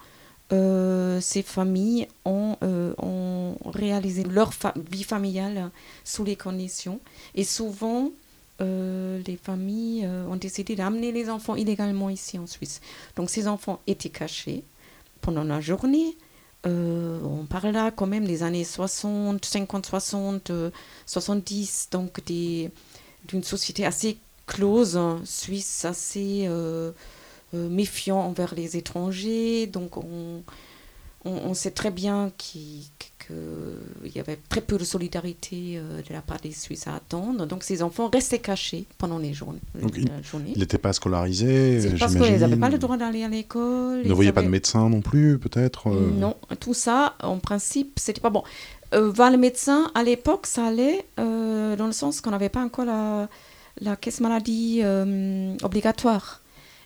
euh, 0.52 1.21
ces 1.21 1.42
familles 1.42 2.09
ont, 2.25 2.57
euh, 2.62 2.95
ont 2.99 3.57
réalisé 3.66 4.25
leur 4.25 4.50
vie 4.90 5.04
familiale 5.04 5.71
sous 6.04 6.25
les 6.25 6.37
conditions. 6.37 7.00
Et 7.35 7.45
souvent, 7.45 8.11
euh, 8.60 9.20
les 9.26 9.36
familles 9.36 10.04
euh, 10.04 10.26
ont 10.26 10.36
décidé 10.36 10.74
d'amener 10.74 11.12
les 11.12 11.30
enfants 11.30 11.54
illégalement 11.54 12.10
ici 12.10 12.38
en 12.38 12.46
Suisse. 12.46 12.80
Donc 13.14 13.30
ces 13.30 13.46
enfants 13.46 13.80
étaient 13.86 14.08
cachés 14.08 14.64
pendant 15.20 15.44
la 15.44 15.60
journée. 15.60 16.16
Euh, 16.66 17.20
on 17.22 17.46
parle 17.46 17.68
là 17.68 17.92
quand 17.92 18.08
même 18.08 18.26
des 18.26 18.42
années 18.42 18.64
60, 18.64 19.44
50, 19.44 19.86
60, 19.86 20.52
70, 21.06 21.88
donc 21.92 22.20
d'une 22.26 23.44
société 23.44 23.86
assez 23.86 24.18
close, 24.46 24.96
hein, 24.96 25.20
suisse, 25.24 25.84
assez 25.84 26.48
méfiant 27.52 28.20
envers 28.20 28.54
les 28.56 28.76
étrangers. 28.76 29.68
Donc 29.68 29.98
on, 29.98 31.54
sait 31.54 31.70
très 31.70 31.92
bien 31.92 32.32
qu'il 33.28 34.12
y 34.14 34.20
avait 34.20 34.38
très 34.49 34.61
peu 34.61 34.78
de 34.78 34.85
solidarité 34.85 35.75
euh, 35.76 36.02
de 36.02 36.12
la 36.12 36.20
part 36.20 36.40
des 36.40 36.52
Suisses 36.52 36.87
à 36.87 36.94
attendre. 36.94 37.47
Donc 37.47 37.62
ces 37.62 37.82
enfants 37.82 38.08
restaient 38.12 38.38
cachés 38.38 38.87
pendant 38.97 39.18
les 39.18 39.35
journées. 39.35 39.61
ils 39.80 40.58
n'étaient 40.58 40.78
pas 40.78 40.92
scolarisés 40.92 41.80
Parce 41.99 42.14
qu'ils 42.14 42.38
n'avaient 42.38 42.56
pas 42.56 42.70
le 42.70 42.78
droit 42.78 42.97
d'aller 42.97 43.23
à 43.25 43.28
l'école. 43.28 44.00
Ils 44.02 44.08
ne 44.08 44.14
voyaient 44.14 44.32
pas 44.32 44.42
de 44.42 44.49
médecin 44.49 44.88
non 44.88 45.00
plus, 45.00 45.38
peut-être 45.38 45.88
euh 45.88 46.11
Non, 46.18 46.37
tout 46.58 46.75
ça, 46.75 47.14
en 47.23 47.38
principe, 47.38 47.99
c'était 47.99 48.20
pas 48.20 48.30
bon. 48.30 48.42
Euh, 48.94 49.11
voir 49.11 49.30
le 49.30 49.37
médecin, 49.37 49.90
à 49.94 50.02
l'époque, 50.02 50.47
ça 50.47 50.66
allait 50.66 51.04
dans 51.16 51.87
le 51.87 51.92
sens 51.92 52.20
qu'on 52.20 52.30
n'avait 52.30 52.49
pas 52.49 52.62
encore 52.62 52.87
la, 52.87 53.28
la 53.80 53.97
caisse 53.97 54.20
maladie 54.20 54.82
obligatoire. 55.62 56.42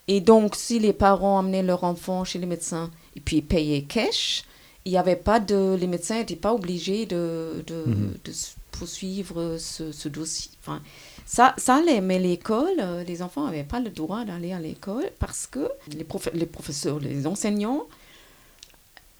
Et 0.08 0.20
donc, 0.20 0.56
si 0.56 0.80
les 0.80 0.92
parents 0.92 1.38
amenaient 1.38 1.62
leur 1.62 1.84
enfant 1.84 2.24
chez 2.24 2.38
les 2.40 2.46
médecins 2.46 2.90
et 3.14 3.20
puis 3.20 3.40
payaient 3.40 3.82
cash, 3.82 4.44
il 4.84 4.92
n'y 4.92 4.98
avait 4.98 5.16
pas 5.16 5.40
de, 5.40 5.76
les 5.78 5.86
médecins 5.86 6.18
n'étaient 6.18 6.36
pas 6.36 6.52
obligés 6.52 7.06
de, 7.06 7.62
de, 7.66 7.84
mhm. 7.86 8.14
de 8.24 8.32
poursuivre 8.72 9.56
ce, 9.58 9.92
ce, 9.92 10.08
dossier. 10.08 10.50
Enfin, 10.60 10.82
ça, 11.24 11.54
ça 11.56 11.76
allait, 11.76 12.00
mais 12.00 12.18
l'école, 12.18 12.80
euh, 12.80 13.04
les 13.04 13.22
enfants 13.22 13.46
n'avaient 13.46 13.62
pas 13.64 13.80
le 13.80 13.90
droit 13.90 14.24
d'aller 14.24 14.52
à 14.52 14.58
l'école 14.58 15.10
parce 15.18 15.46
que 15.46 15.70
les, 15.88 16.06
les 16.34 16.46
professeurs, 16.46 16.98
les 16.98 17.26
enseignants 17.26 17.86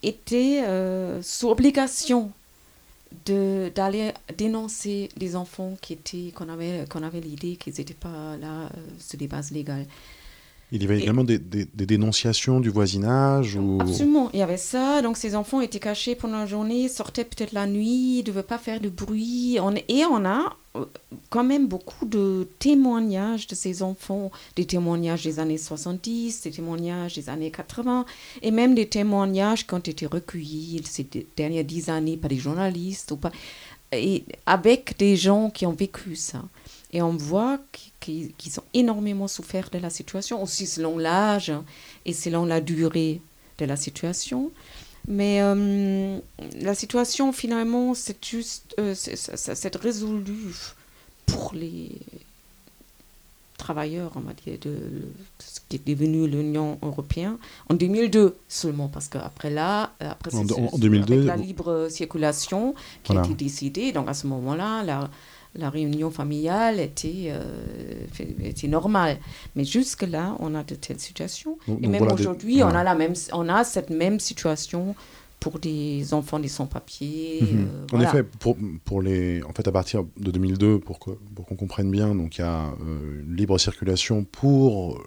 étaient 0.03 0.65
euh, 0.67 1.23
sous 1.23 1.49
obligation 1.49 2.33
d'aller 3.27 4.13
dénoncer 4.39 5.11
les 5.19 5.37
enfants 5.37 5.77
qui 5.83 5.93
étaient 5.93 6.33
qu'on 6.35 6.49
avait 6.49 6.87
qu'on 6.89 7.03
avait 7.03 7.21
l'idée 7.21 7.57
qu'ils 7.57 7.75
n'étaient 7.77 7.93
pas 7.93 8.37
là 8.39 8.63
euh, 8.65 8.69
sur 8.99 9.19
des 9.19 9.29
bases 9.29 9.51
légales. 9.51 9.87
Il 10.75 10.83
y 10.83 10.87
avait 10.87 11.01
également 11.01 11.23
des, 11.23 11.39
dénonciations 11.39 12.59
du 12.59 12.71
voisinage 12.71 13.57
ou... 13.57 13.79
Absolument, 13.83 14.31
il 14.33 14.39
y 14.39 14.43
avait 14.43 14.57
ça. 14.57 15.03
Donc 15.03 15.19
ces 15.19 15.37
enfants 15.37 15.61
étaient 15.61 15.79
cachés 15.79 16.15
pendant 16.15 16.39
la 16.39 16.47
journée, 16.47 16.89
sortaient 16.89 17.27
peut-être 17.27 17.53
la 17.53 17.67
nuit, 17.67 18.19
ne 18.19 18.23
devaient 18.23 18.43
pas 18.43 18.57
faire 18.57 18.81
de 18.81 18.89
bruit. 18.89 19.59
On, 19.61 19.75
et 19.75 20.05
on 20.11 20.25
a 20.25 20.57
euh, 20.77 20.87
quand 21.29 21.45
même 21.45 21.67
beaucoup 21.67 22.07
de 22.07 22.49
témoignages 22.59 23.47
de 23.47 23.55
ces 23.55 23.83
enfants, 23.83 24.33
des 24.57 24.65
témoignages 24.65 25.25
des 25.25 25.39
années 25.41 25.59
70, 25.59 26.41
des 26.41 26.51
témoignages 26.51 27.17
des 27.17 27.29
années 27.29 27.51
80, 27.51 28.07
et 28.41 28.51
même 28.51 28.75
des 28.75 28.89
témoignages 28.89 29.67
qui 29.67 29.75
ont 29.75 29.79
été 29.79 30.07
recueillis 30.07 30.81
ces 30.87 31.07
dernières 31.37 31.65
dix 31.65 31.91
années 31.91 32.17
par 32.17 32.31
des 32.31 32.39
journalistes 32.39 33.11
ou 33.13 33.17
pas, 33.17 33.33
et 33.93 34.25
avec 34.47 34.97
des 34.97 35.17
gens 35.17 35.51
qui 35.51 35.67
ont 35.67 35.73
vécu 35.73 36.17
ça. 36.17 36.43
Et 36.93 37.01
on 37.01 37.17
voit 37.17 37.59
qu'ils 38.01 38.33
ont 38.59 38.65
énormément 38.75 39.29
souffert 39.29 39.71
de 39.71 39.79
la 39.79 39.91
situation, 39.91 40.43
aussi 40.43 40.67
selon 40.67 40.99
l'âge 40.99 41.53
et 42.05 42.13
selon 42.13 42.45
la 42.45 42.61
durée 42.61 43.21
de 43.59 43.65
la 43.65 43.77
situation. 43.77 44.51
Mais 45.09 45.43
euh, 45.43 46.19
la 46.61 46.75
situation, 46.75 47.33
finalement, 47.33 47.95
c'est 47.95 48.25
juste, 48.25 48.75
euh, 48.79 48.95
c'est 48.95 49.77
résolu 49.77 50.55
pour 51.27 51.53
les 51.55 51.91
travailleurs, 53.57 54.13
on 54.17 54.21
va 54.21 54.33
dire, 54.33 54.59
de, 54.61 54.77
ce 55.39 55.61
qui 55.69 55.77
est 55.77 55.87
devenu 55.87 56.29
l'Union 56.29 56.79
européenne 56.83 57.37
en 57.69 57.75
2002 57.75 58.37
seulement, 58.49 58.89
parce 58.89 59.09
qu'après 59.09 59.51
là, 59.51 59.93
après 60.01 60.35
en, 60.35 60.41
en 60.41 60.79
2002, 60.79 61.25
la 61.25 61.37
libre 61.37 61.89
circulation 61.89 62.75
qui 63.05 63.17
a 63.17 63.21
été 63.21 63.35
décidée, 63.35 63.93
donc 63.93 64.09
à 64.09 64.15
ce 64.15 64.27
moment-là, 64.27 64.83
la, 64.83 65.11
la 65.55 65.71
réunion 65.71 66.11
familiale 66.11 66.81
était, 66.81 67.27
euh, 67.29 68.07
était 68.43 68.69
normale. 68.69 69.19
Mais 69.55 69.65
jusque-là, 69.65 70.37
on 70.41 70.55
a 70.55 70.63
de 70.63 70.75
telles 70.75 71.01
situations. 71.01 71.59
et 71.69 71.87
même 71.87 72.11
aujourd'hui, 72.11 72.63
on, 72.63 72.69
a 72.69 72.83
la 72.83 72.95
même, 72.95 73.15
on 73.33 73.49
a 73.49 73.65
cette 73.65 73.91
même 73.91 74.19
situation 74.19 74.95
pour 75.41 75.59
des 75.59 76.15
enfants 76.15 76.39
des 76.39 76.49
sans-papiers. 76.49 77.41
Mhm. 77.43 77.69
Euh, 77.93 77.97
en 77.97 78.01
effet, 78.01 78.23
pour, 78.23 78.57
pour, 78.85 79.03
les, 79.03 79.43
en 79.43 79.53
fait, 79.53 79.67
à 79.67 79.73
partir 79.73 80.05
de 80.17 80.31
2002, 80.31 80.79
pour 80.79 81.01
qu'on 81.01 81.19
pour 81.35 81.47
qu'on 81.47 81.57
comprenne 81.57 81.91
bien, 81.91 82.15
donc 82.15 82.39
il 82.39 82.43
y 82.43 82.45
a 82.45 82.67
euh, 82.67 83.23
une 83.27 83.37
libre 83.37 83.59
circulation 83.59 84.25
pour 84.25 85.03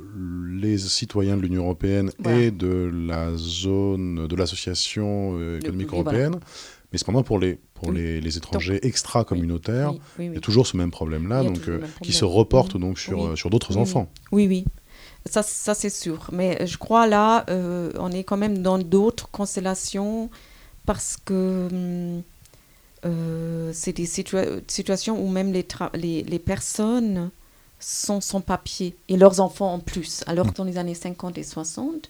les 0.50 0.78
citoyens 0.78 1.38
de 1.38 1.42
l'Union 1.42 1.64
européenne 1.64 2.12
et 2.30 2.52
de 2.52 2.92
la 2.94 3.36
zone 3.38 4.28
de 4.28 4.36
l'association 4.36 5.58
économique 5.58 5.94
européenne. 5.94 6.36
Mais 6.96 7.00
cependant, 7.00 7.24
pour 7.24 7.40
les, 7.40 7.60
pour 7.74 7.92
les, 7.92 8.22
les, 8.22 8.38
étrangers 8.38 8.80
extra-communautaires, 8.88 9.94
il 10.18 10.34
y 10.34 10.38
a 10.38 10.40
toujours 10.40 10.66
ce 10.66 10.78
même 10.78 10.92
problème-là, 10.92 11.44
donc 11.44 11.68
euh, 11.68 11.82
qui 12.02 12.14
se 12.14 12.24
reporte 12.24 12.78
donc 12.78 13.00
sur, 13.00 13.22
euh, 13.22 13.36
sur 13.36 13.50
d'autres 13.50 13.76
enfants. 13.76 14.10
Oui, 14.32 14.48
oui. 14.48 14.64
Ça, 15.26 15.44
ça 15.44 15.74
c'est 15.74 15.90
sûr. 15.90 16.30
Mais 16.32 16.66
je 16.66 16.78
crois 16.78 17.06
là, 17.06 17.44
euh, 17.50 17.92
on 18.00 18.14
est 18.14 18.24
quand 18.24 18.38
même 18.38 18.60
dans 18.60 18.78
d'autres 18.78 19.30
constellations 19.30 20.30
parce 20.86 21.18
que 21.18 21.68
hum, 23.04 23.74
c'est 23.74 23.92
des 23.92 24.06
situations 24.06 25.22
où 25.22 25.28
même 25.28 25.52
les, 25.52 25.68
les, 25.96 26.24
les, 26.24 26.40
personnes 26.40 27.30
sont 27.78 28.22
sans 28.22 28.40
papier 28.40 28.96
et 29.10 29.18
leurs 29.18 29.42
enfants 29.42 29.74
en 29.74 29.80
plus. 29.80 30.24
Alors 30.28 30.48
que 30.48 30.56
dans 30.56 30.64
les 30.64 30.78
années 30.78 30.96
50 30.96 31.38
et 31.38 31.44
60, 31.44 32.10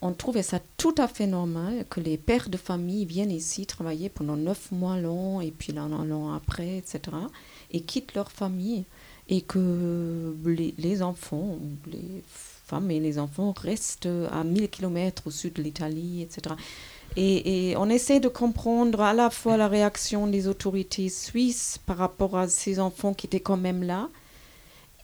on 0.00 0.12
trouvait 0.12 0.42
ça 0.42 0.60
tout 0.76 0.94
à 0.96 1.08
fait 1.08 1.26
normal 1.26 1.84
que 1.90 2.00
les 2.00 2.16
pères 2.16 2.48
de 2.48 2.56
famille 2.56 3.04
viennent 3.04 3.32
ici 3.32 3.66
travailler 3.66 4.08
pendant 4.08 4.36
neuf 4.36 4.70
mois 4.70 4.96
longs 4.96 5.40
et 5.40 5.50
puis 5.50 5.72
l'an 5.72 5.88
long 5.88 6.32
après, 6.32 6.78
etc. 6.78 7.00
et 7.72 7.80
quittent 7.80 8.14
leur 8.14 8.30
famille 8.30 8.84
et 9.28 9.42
que 9.42 10.34
les, 10.46 11.02
enfants, 11.02 11.58
les 11.86 12.22
femmes 12.28 12.90
et 12.90 13.00
les 13.00 13.18
enfants 13.18 13.52
restent 13.60 14.08
à 14.30 14.44
1000 14.44 14.68
km 14.70 15.24
au 15.26 15.30
sud 15.30 15.54
de 15.54 15.62
l'Italie, 15.62 16.22
etc. 16.22 16.54
Et, 17.16 17.74
on 17.76 17.88
essaie 17.90 18.20
de 18.20 18.28
comprendre 18.28 19.00
à 19.00 19.12
la 19.12 19.30
fois 19.30 19.56
la 19.56 19.68
réaction 19.68 20.28
des 20.28 20.46
autorités 20.46 21.08
suisses 21.08 21.78
par 21.86 21.96
rapport 21.96 22.36
à 22.38 22.48
ces 22.48 22.78
enfants 22.78 23.14
qui 23.14 23.26
étaient 23.26 23.40
quand 23.40 23.56
même 23.56 23.82
là 23.82 24.08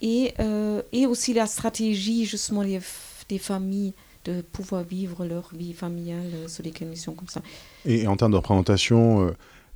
et, 0.01 0.35
euh, 0.39 0.83
aussi 1.09 1.35
la 1.35 1.47
stratégie 1.47 2.25
justement 2.25 2.63
des 2.63 3.39
familles 3.39 3.95
de 4.25 4.41
pouvoir 4.41 4.83
vivre 4.83 5.25
leur 5.27 5.51
vie 5.55 5.73
familiale 5.73 6.31
euh, 6.35 6.49
sous 6.49 6.63
des 6.63 6.73
conditions 6.73 7.15
comme 7.15 7.29
ça. 7.29 7.43
Et 7.85 8.07
en 8.07 8.17
termes 8.17 8.33
de 8.33 8.37
représentation, 8.37 9.27
euh, 9.27 9.33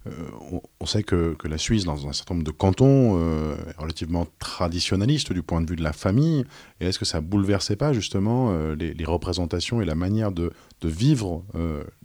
euh, 0.08 0.10
on, 0.52 0.62
on, 0.80 0.86
sait 0.86 1.02
que, 1.02 1.34
que, 1.34 1.48
la 1.48 1.58
Suisse, 1.58 1.84
dans 1.84 2.06
un 2.06 2.12
certain 2.12 2.34
nombre 2.34 2.46
de 2.46 2.52
cantons, 2.52 3.18
euh, 3.18 3.56
est 3.68 3.80
relativement 3.80 4.26
traditionnaliste 4.38 5.32
du 5.32 5.42
point 5.42 5.60
de 5.60 5.68
vue 5.68 5.76
de 5.76 5.82
la 5.82 5.92
famille. 5.92 6.44
Et 6.80 6.86
est-ce 6.86 6.98
que 6.98 7.04
ça 7.04 7.20
bouleversait 7.20 7.76
pas 7.76 7.92
justement 7.92 8.50
euh, 8.50 8.74
les, 8.76 8.94
les, 8.94 9.04
représentations 9.04 9.82
et 9.82 9.84
la 9.84 9.94
manière 9.94 10.32
de, 10.32 10.52
de 10.80 10.88
vivre 10.88 11.42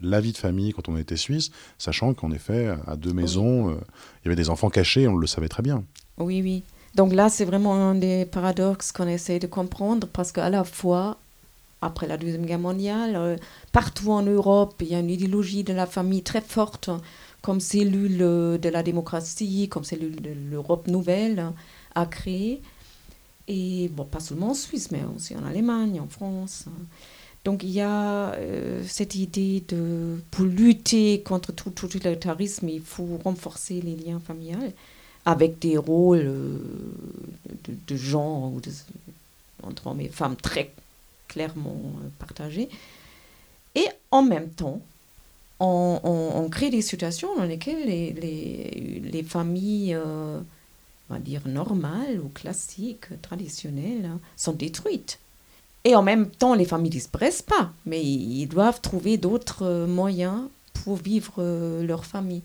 la 0.01 0.21
vie 0.21 0.31
de 0.31 0.37
famille 0.37 0.73
quand 0.73 0.89
on 0.89 0.97
était 0.97 1.17
suisse, 1.17 1.51
sachant 1.77 2.13
qu'en 2.13 2.31
effet, 2.31 2.73
à 2.87 2.95
deux 2.95 3.13
maisons, 3.13 3.67
oui. 3.67 3.73
il 4.21 4.25
y 4.25 4.27
avait 4.29 4.35
des 4.35 4.49
enfants 4.49 4.69
cachés, 4.69 5.07
on 5.07 5.15
le 5.15 5.27
savait 5.27 5.49
très 5.49 5.61
bien. 5.61 5.83
Oui, 6.17 6.41
oui. 6.41 6.63
Donc 6.95 7.13
là, 7.13 7.29
c'est 7.29 7.45
vraiment 7.45 7.75
un 7.75 7.95
des 7.95 8.25
paradoxes 8.25 8.91
qu'on 8.91 9.07
essaie 9.07 9.39
de 9.39 9.47
comprendre 9.47 10.07
parce 10.11 10.31
qu'à 10.31 10.49
la 10.49 10.63
fois, 10.63 11.17
après 11.83 12.07
la 12.07 12.17
Deuxième 12.17 12.45
Guerre 12.45 12.59
mondiale, 12.59 13.15
euh, 13.15 13.37
partout 13.71 14.11
en 14.11 14.21
Europe, 14.21 14.75
il 14.81 14.87
y 14.87 14.95
a 14.95 14.99
une 14.99 15.09
idéologie 15.09 15.63
de 15.63 15.73
la 15.73 15.85
famille 15.85 16.23
très 16.23 16.41
forte, 16.41 16.89
comme 17.41 17.59
cellule 17.59 18.17
de 18.17 18.69
la 18.69 18.83
démocratie, 18.83 19.67
comme 19.69 19.83
cellule 19.83 20.21
de 20.21 20.31
l'Europe 20.49 20.87
nouvelle 20.87 21.51
à 21.93 22.05
créer. 22.05 22.61
Et 23.47 23.89
bon, 23.89 24.05
pas 24.05 24.21
seulement 24.21 24.51
en 24.51 24.53
Suisse, 24.53 24.91
mais 24.91 25.01
aussi 25.15 25.35
en 25.35 25.45
Allemagne, 25.45 25.99
en 25.99 26.07
France. 26.07 26.65
Donc 27.43 27.63
il 27.63 27.71
y 27.71 27.81
a 27.81 28.33
euh, 28.35 28.81
cette 28.87 29.15
idée 29.15 29.63
de, 29.67 30.17
pour 30.31 30.45
lutter 30.45 31.21
contre 31.23 31.51
tout 31.51 31.71
totalitarisme, 31.71 32.69
il 32.69 32.81
faut 32.81 33.19
renforcer 33.23 33.81
les 33.81 33.97
liens 33.97 34.21
familiaux 34.21 34.59
avec 35.25 35.59
des 35.59 35.77
rôles 35.77 36.23
euh, 36.25 36.57
de, 37.65 37.73
de 37.85 37.95
genre 37.97 38.53
ou 38.53 38.61
de, 38.61 38.71
entre 39.63 39.87
hommes 39.87 39.99
et 39.99 40.07
femmes 40.07 40.37
très 40.37 40.71
clairement 41.33 41.75
euh, 41.75 42.09
partagé. 42.19 42.69
Et 43.75 43.87
en 44.11 44.21
même 44.21 44.49
temps, 44.49 44.81
on, 45.59 46.47
crée 46.51 46.69
des 46.69 46.81
situations 46.81 47.35
dans 47.37 47.45
lesquelles 47.45 47.85
les, 47.85 48.11
les, 48.11 49.01
les 49.03 49.23
familles, 49.23 49.95
euh, 49.95 50.39
on 51.09 51.13
va 51.13 51.19
dire, 51.19 51.41
normales 51.47 52.19
ou 52.23 52.27
classiques, 52.29 53.07
traditionnelles, 53.21 54.05
hein, 54.05 54.19
sont 54.35 54.53
détruites. 54.53 55.19
Et 55.85 55.95
en 55.95 56.03
même 56.03 56.29
temps, 56.29 56.53
les 56.53 56.65
familles 56.65 56.91
disparaissent 56.91 57.41
pas, 57.41 57.71
mais 57.85 58.03
ils 58.03 58.47
doivent 58.47 58.81
trouver 58.81 59.17
d'autres 59.17 59.63
euh, 59.63 59.87
moyens 59.87 60.41
pour 60.83 60.97
vivre 60.97 61.41
leur 61.81 62.03
famille. 62.03 62.41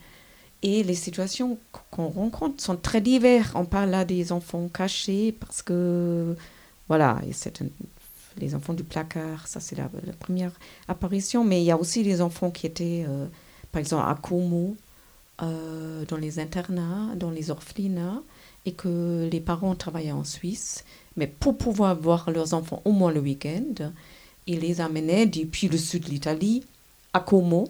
Et 0.63 0.83
les 0.85 0.95
situations 0.95 1.59
qu'on 1.91 2.09
rencontre 2.09 2.63
sont 2.63 2.77
très 2.77 3.01
diverses. 3.01 3.51
On 3.55 3.65
parle 3.65 3.91
là 3.91 4.05
des 4.05 4.33
enfants 4.33 4.69
cachés 4.69 5.33
parce 5.33 5.63
que, 5.63 6.37
voilà, 6.89 7.21
c'est 7.33 7.61
une 7.61 7.71
les 8.39 8.55
enfants 8.55 8.75
du 8.75 8.85
placard, 8.85 9.47
ça 9.47 9.61
c'est 9.61 9.77
la, 9.77 9.89
première 10.19 10.53
apparition, 10.89 11.45
mais 11.45 11.61
il 11.63 11.65
y 11.65 11.71
a 11.71 11.79
aussi 11.79 12.03
des 12.03 12.21
enfants 12.21 12.51
qui 12.51 12.67
étaient, 12.67 13.05
euh, 13.09 13.27
par 13.73 13.81
exemple, 13.81 14.05
à 14.07 14.15
Como, 14.15 14.77
euh, 15.43 16.05
dans 16.07 16.17
les 16.17 16.39
internats, 16.39 17.15
dans 17.17 17.31
les 17.31 17.51
orphelinats, 17.51 18.23
et 18.67 18.73
que 18.73 19.29
les 19.31 19.41
parents 19.41 19.75
travaillaient 19.75 20.13
en 20.13 20.25
Suisse, 20.25 20.85
mais 21.17 21.27
pour 21.27 21.57
pouvoir 21.57 21.99
voir 21.99 22.31
leurs 22.31 22.55
enfants 22.55 22.83
au 22.85 22.93
moins 22.93 23.13
le 23.13 23.21
week-end, 23.21 23.93
ils 24.47 24.61
les 24.61 24.81
amenaient 24.81 25.27
depuis 25.27 25.69
le 25.69 25.79
sud 25.79 26.05
de 26.05 26.11
l'Italie 26.11 26.65
à 27.13 27.21
Como, 27.21 27.69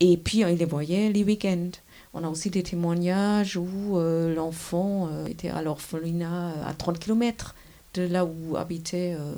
et 0.00 0.16
puis 0.16 0.38
ils 0.38 0.46
les 0.56 0.64
voyaient 0.64 1.10
les 1.10 1.24
week-ends. 1.24 1.70
On 2.14 2.24
a 2.24 2.28
aussi 2.28 2.50
des 2.50 2.62
témoignages 2.62 3.56
où 3.56 3.98
euh, 3.98 4.34
l'enfant 4.34 5.08
était 5.26 5.50
à 5.50 5.62
l'orphelinat 5.62 6.54
à 6.66 6.72
30 6.72 6.98
km 6.98 7.54
là 8.02 8.24
où 8.24 8.56
habitait 8.56 9.14
euh, 9.18 9.32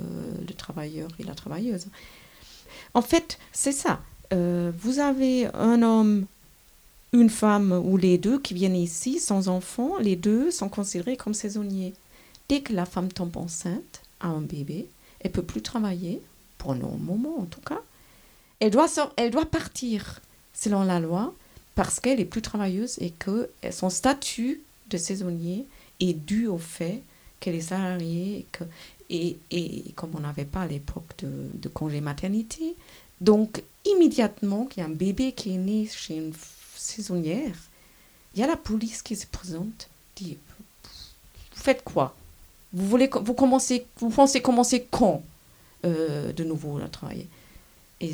le 0.46 0.55
travailleur 0.55 1.09
et 1.18 1.23
la 1.23 1.35
travailleuse. 1.35 1.87
En 2.94 3.03
fait, 3.03 3.38
c'est 3.53 3.73
ça. 3.73 4.01
Euh, 4.33 4.73
vous 4.79 4.99
avez 4.99 5.46
un 5.55 5.83
homme, 5.83 6.27
une 7.12 7.31
femme 7.31 7.73
ou 7.73 7.96
les 7.96 8.18
deux 8.18 8.38
qui 8.38 8.55
viennent 8.55 8.77
ici 8.77 9.18
sans 9.18 9.49
enfant, 9.49 9.99
les 9.99 10.16
deux 10.16 10.51
sont 10.51 10.68
considérés 10.68 11.16
comme 11.16 11.35
saisonniers. 11.35 11.94
Dès 12.49 12.61
que 12.61 12.73
la 12.73 12.87
femme 12.87 13.12
tombe 13.12 13.37
enceinte, 13.37 14.03
a 14.20 14.29
un 14.29 14.40
bébé, 14.40 14.87
elle 15.20 15.33
peut 15.33 15.42
plus 15.42 15.62
travailler, 15.62 16.20
pour 16.59 16.73
un 16.73 16.77
moment 16.77 17.38
en 17.38 17.46
tout 17.46 17.61
cas. 17.61 17.81
Elle 18.61 18.70
doit, 18.70 18.88
elle 19.16 19.31
doit 19.31 19.46
partir 19.46 20.20
selon 20.53 20.85
la 20.85 21.01
loi 21.01 21.35
parce 21.75 21.99
qu'elle 21.99 22.20
est 22.20 22.27
plus 22.27 22.42
travailleuse 22.42 22.99
et 23.01 23.11
que 23.11 23.51
son 23.70 23.88
statut 23.88 24.61
de 24.90 24.99
saisonnier 24.99 25.66
est 26.01 26.12
dû 26.12 26.46
au 26.46 26.59
fait 26.59 27.03
que 27.40 27.50
les 27.50 27.61
salariés, 27.61 28.46
et, 29.09 29.37
et 29.50 29.85
comme 29.96 30.11
on 30.14 30.20
n'avait 30.20 30.44
pas 30.44 30.62
à 30.62 30.66
l'époque 30.66 31.14
de, 31.18 31.29
de, 31.55 31.68
congé 31.68 32.00
maternité, 32.00 32.76
donc 33.20 33.62
immédiatement 33.85 34.66
qu'il 34.66 34.83
y 34.83 34.87
a 34.87 34.88
un 34.88 34.94
bébé 34.94 35.33
qui 35.33 35.55
est 35.55 35.59
né 35.59 35.88
chez 35.88 36.16
une 36.16 36.33
saisonnière, 36.76 37.57
il 38.35 38.40
y 38.40 38.42
a 38.42 38.46
la 38.46 38.57
police 38.57 39.03
qui 39.03 39.16
se 39.16 39.26
présente, 39.26 39.88
dit 40.16 40.37
Vous 41.55 41.62
faites 41.62 41.83
quoi? 41.83 42.14
Vous, 42.72 42.87
voulez, 42.87 43.11
vous, 43.12 43.35
commencez, 43.35 43.87
vous 43.98 44.11
pensez 44.11 44.40
commencer 44.40 44.87
quand 44.90 45.22
euh, 45.85 46.33
de 46.33 46.44
nouveau 46.44 46.79
à 46.79 46.88
travailler? 46.88 47.26
Et 48.00 48.12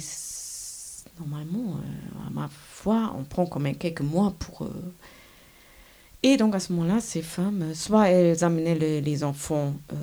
normalement, 1.21 1.77
euh, 1.77 2.27
à 2.27 2.31
ma 2.31 2.49
foi, 2.49 3.15
on 3.19 3.25
prend 3.25 3.47
quand 3.47 3.61
même 3.61 3.77
quelques 3.77 4.01
mois 4.01 4.35
pour. 4.39 4.62
Euh, 4.62 4.95
et 6.27 6.37
donc 6.37 6.57
à 6.57 6.59
ce 6.59 6.73
moment-là, 6.73 7.01
ces 7.01 7.23
femmes, 7.23 7.73
soit 7.73 8.09
elles 8.09 8.43
amenaient 8.43 9.01
les, 9.01 9.23
enfants 9.23 9.75
euh, 9.93 9.97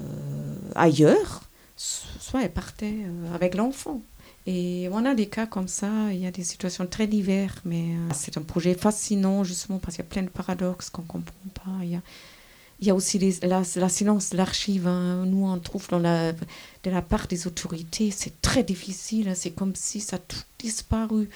ailleurs, 0.73 1.41
soit 1.75 2.43
elles 2.43 2.53
partaient 2.53 2.95
euh, 3.03 3.35
avec 3.35 3.55
l'enfant. 3.55 4.01
Et 4.47 4.87
on 4.93 5.03
a 5.03 5.15
des 5.15 5.25
cas 5.25 5.47
comme 5.47 5.67
ça, 5.67 5.89
il 6.11 6.19
y 6.19 6.25
a 6.25 6.31
des 6.31 6.45
situations 6.45 6.87
très 6.87 7.07
diverses, 7.07 7.57
mais 7.65 7.89
euh, 7.89 8.13
c'est 8.13 8.37
un 8.37 8.41
projet 8.41 8.73
fascinant 8.73 9.43
justement 9.43 9.79
parce 9.79 9.97
qu'il 9.97 10.05
y 10.05 10.07
a 10.07 10.11
plein 10.11 10.23
de 10.23 10.29
paradoxes 10.29 10.89
qu'on 10.89 11.01
ne 11.01 11.07
comprend 11.07 11.49
pas. 11.55 11.83
Il 11.83 12.87
y 12.87 12.89
a, 12.89 12.95
aussi 12.95 13.19
la, 13.41 13.63
la, 13.75 13.89
silence 13.89 14.33
l'archive. 14.33 14.87
Hein. 14.87 15.25
Nous, 15.25 15.45
on 15.45 15.59
trouve 15.59 15.89
de 15.89 16.89
la 16.89 17.01
part 17.01 17.27
des 17.27 17.47
autorités, 17.47 18.11
c'est 18.11 18.41
très 18.41 18.63
difficile. 18.63 19.27
Hein. 19.27 19.35
C'est 19.35 19.51
comme 19.51 19.75
si 19.75 19.99
ça 19.99 20.15
a 20.15 20.19
tout 20.19 20.39
disparu. 20.57 21.27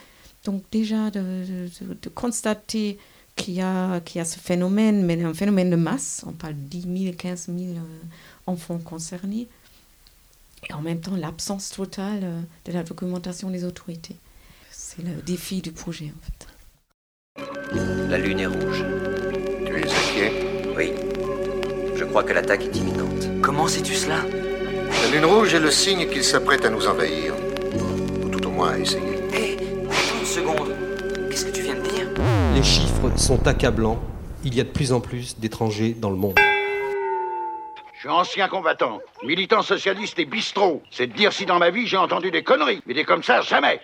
Donc 0.45 0.63
déjà, 0.71 1.11
de 1.11 2.09
constater 2.15 2.97
qu'il 3.37 3.53
y, 3.53 3.61
a, 3.61 4.01
y 4.13 4.19
a 4.19 4.25
ce 4.25 4.39
phénomène, 4.39 5.05
mais 5.05 5.23
un 5.23 5.33
phénomène 5.33 5.69
de 5.69 5.77
masse. 5.77 6.25
On 6.27 6.33
parle 6.33 6.55
de 6.55 6.59
10 6.59 7.03
000, 7.03 7.15
15 7.15 7.45
000 7.45 7.59
euh, 7.59 7.81
enfants 8.47 8.79
concernés. 8.79 9.47
Et 10.69 10.73
en 10.73 10.81
même 10.81 10.99
temps, 10.99 11.15
l'absence 11.15 11.69
totale 11.69 12.21
euh, 12.23 12.41
de 12.65 12.71
la 12.73 12.83
documentation 12.83 13.49
des 13.49 13.63
autorités. 13.63 14.17
C'est 14.71 15.03
le 15.03 15.21
défi 15.21 15.61
du 15.61 15.71
projet, 15.71 16.11
en 16.15 16.21
fait. 16.25 16.47
La 18.09 18.17
lune 18.17 18.39
est 18.39 18.47
rouge. 18.47 18.83
Tu 19.65 19.73
es 19.73 19.83
inquiet? 19.83 20.33
Oui. 20.75 20.91
Je 21.95 22.03
crois 22.03 22.23
que 22.23 22.33
l'attaque 22.33 22.63
est 22.63 22.75
imminente. 22.75 23.27
Comment 23.41 23.67
sais-tu 23.67 23.93
cela? 23.93 24.23
La 25.03 25.11
lune 25.11 25.25
rouge 25.25 25.53
est 25.53 25.59
le 25.59 25.71
signe 25.71 26.07
qu'il 26.09 26.23
s'apprête 26.23 26.65
à 26.65 26.69
nous 26.69 26.87
envahir. 26.87 27.33
Ou 28.23 28.29
tout 28.29 28.47
au 28.47 28.51
moins 28.51 28.71
à 28.71 28.79
essayer. 28.79 29.19
Hé, 29.31 29.35
hey, 29.35 29.57
attends 29.85 30.19
une 30.19 30.25
seconde. 30.25 30.75
Qu'est-ce 31.29 31.45
que 31.45 31.51
tu 31.51 31.66
Les 32.57 32.63
chiffres 32.63 33.15
sont 33.17 33.45
accablants. 33.45 34.01
Il 34.43 34.55
y 34.55 34.59
a 34.59 34.63
de 34.63 34.69
plus 34.69 34.91
en 34.91 34.99
plus 34.99 35.37
d'étrangers 35.37 35.93
dans 35.93 36.09
le 36.09 36.15
monde. 36.15 36.39
Je 37.93 37.99
suis 37.99 38.09
ancien 38.09 38.47
combattant, 38.47 38.97
militant 39.23 39.61
socialiste 39.61 40.17
et 40.17 40.25
bistrot. 40.25 40.81
C'est 40.89 41.05
de 41.05 41.13
dire 41.13 41.31
si 41.31 41.45
dans 41.45 41.59
ma 41.59 41.69
vie 41.69 41.85
j'ai 41.85 41.97
entendu 41.97 42.31
des 42.31 42.41
conneries. 42.41 42.81
Mais 42.87 42.95
des 42.95 43.03
comme 43.03 43.21
ça, 43.21 43.41
jamais. 43.41 43.79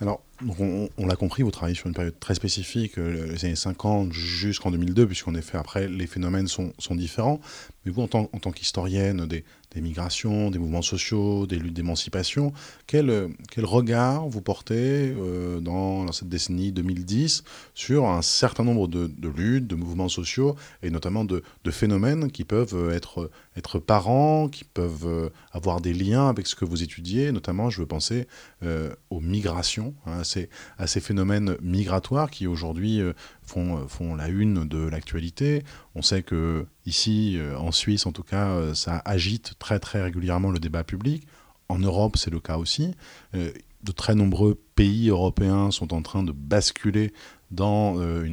Alors, 0.00 0.22
donc 0.40 0.56
on, 0.58 1.06
l'a 1.06 1.16
compris, 1.16 1.42
vous 1.42 1.50
travaillez 1.50 1.76
sur 1.76 1.86
une 1.86 1.94
période 1.94 2.18
très 2.18 2.34
spécifique, 2.34 2.96
les 2.96 3.44
années 3.44 3.54
50 3.54 4.10
jusqu'en 4.10 4.70
2002, 4.70 5.06
puisqu'en 5.06 5.34
effet, 5.34 5.58
après, 5.58 5.86
les 5.86 6.06
phénomènes 6.06 6.48
sont, 6.48 6.72
sont 6.78 6.94
différents. 6.94 7.42
Mais 7.84 7.92
vous, 7.92 8.00
en 8.00 8.08
tant, 8.08 8.30
en 8.32 8.38
tant 8.38 8.52
qu'historienne 8.52 9.26
des, 9.26 9.44
des 9.74 9.80
migrations, 9.80 10.50
des 10.50 10.58
mouvements 10.58 10.82
sociaux, 10.82 11.46
des 11.46 11.56
luttes 11.56 11.74
d'émancipation. 11.74 12.52
Quel, 12.86 13.28
quel 13.50 13.64
regard 13.64 14.28
vous 14.28 14.42
portez 14.42 15.14
euh, 15.16 15.60
dans, 15.60 16.10
cette 16.12 16.28
décennie 16.28 16.72
2010 16.72 17.44
sur 17.74 18.06
un 18.08 18.22
certain 18.22 18.64
nombre 18.64 18.88
de, 18.88 19.28
luttes, 19.28 19.66
de 19.66 19.74
mouvements 19.74 20.08
sociaux 20.08 20.56
et 20.82 20.90
notamment 20.90 21.24
de, 21.24 21.42
phénomènes 21.70 22.30
qui 22.30 22.44
peuvent 22.44 22.92
être, 22.92 23.30
être 23.56 23.78
parents, 23.78 24.48
qui 24.48 24.64
peuvent 24.64 25.06
euh, 25.06 25.30
avoir 25.52 25.80
des 25.80 25.94
liens 25.94 26.28
avec 26.28 26.46
ce 26.46 26.54
que 26.54 26.66
vous 26.66 26.82
étudiez, 26.82 27.32
notamment 27.32 27.70
je 27.70 27.80
veux 27.80 27.86
penser 27.86 28.26
euh, 28.62 28.94
aux 29.08 29.20
migrations, 29.20 29.94
hein, 30.04 30.20
à, 30.20 30.24
ces, 30.24 30.50
à, 30.76 30.86
ces, 30.86 31.00
phénomènes 31.00 31.56
migratoires 31.62 32.30
qui 32.30 32.46
aujourd'hui 32.46 33.00
font, 33.42 33.88
font 33.88 34.14
la 34.14 34.28
une 34.28 34.68
de 34.68 34.86
l'actualité. 34.86 35.62
On 35.94 36.02
sait 36.02 36.22
que 36.22 36.66
ici, 36.86 37.38
en 37.58 37.70
Suisse 37.70 38.06
en 38.06 38.12
tout 38.12 38.22
cas, 38.22 38.74
ça 38.74 39.02
agite 39.04 39.54
très 39.58 39.78
très 39.78 40.02
régulièrement 40.02 40.50
le 40.50 40.58
débat 40.58 40.84
public. 40.84 41.26
En 41.72 41.78
Europe, 41.78 42.18
c'est 42.18 42.30
le 42.30 42.38
cas 42.38 42.58
aussi. 42.58 42.94
Euh, 43.34 43.50
de 43.82 43.92
très 43.92 44.14
nombreux 44.14 44.60
pays 44.74 45.08
européens 45.08 45.70
sont 45.70 45.94
en 45.94 46.02
train 46.02 46.22
de 46.22 46.30
basculer 46.30 47.12
dans 47.52 48.00
euh, 48.00 48.26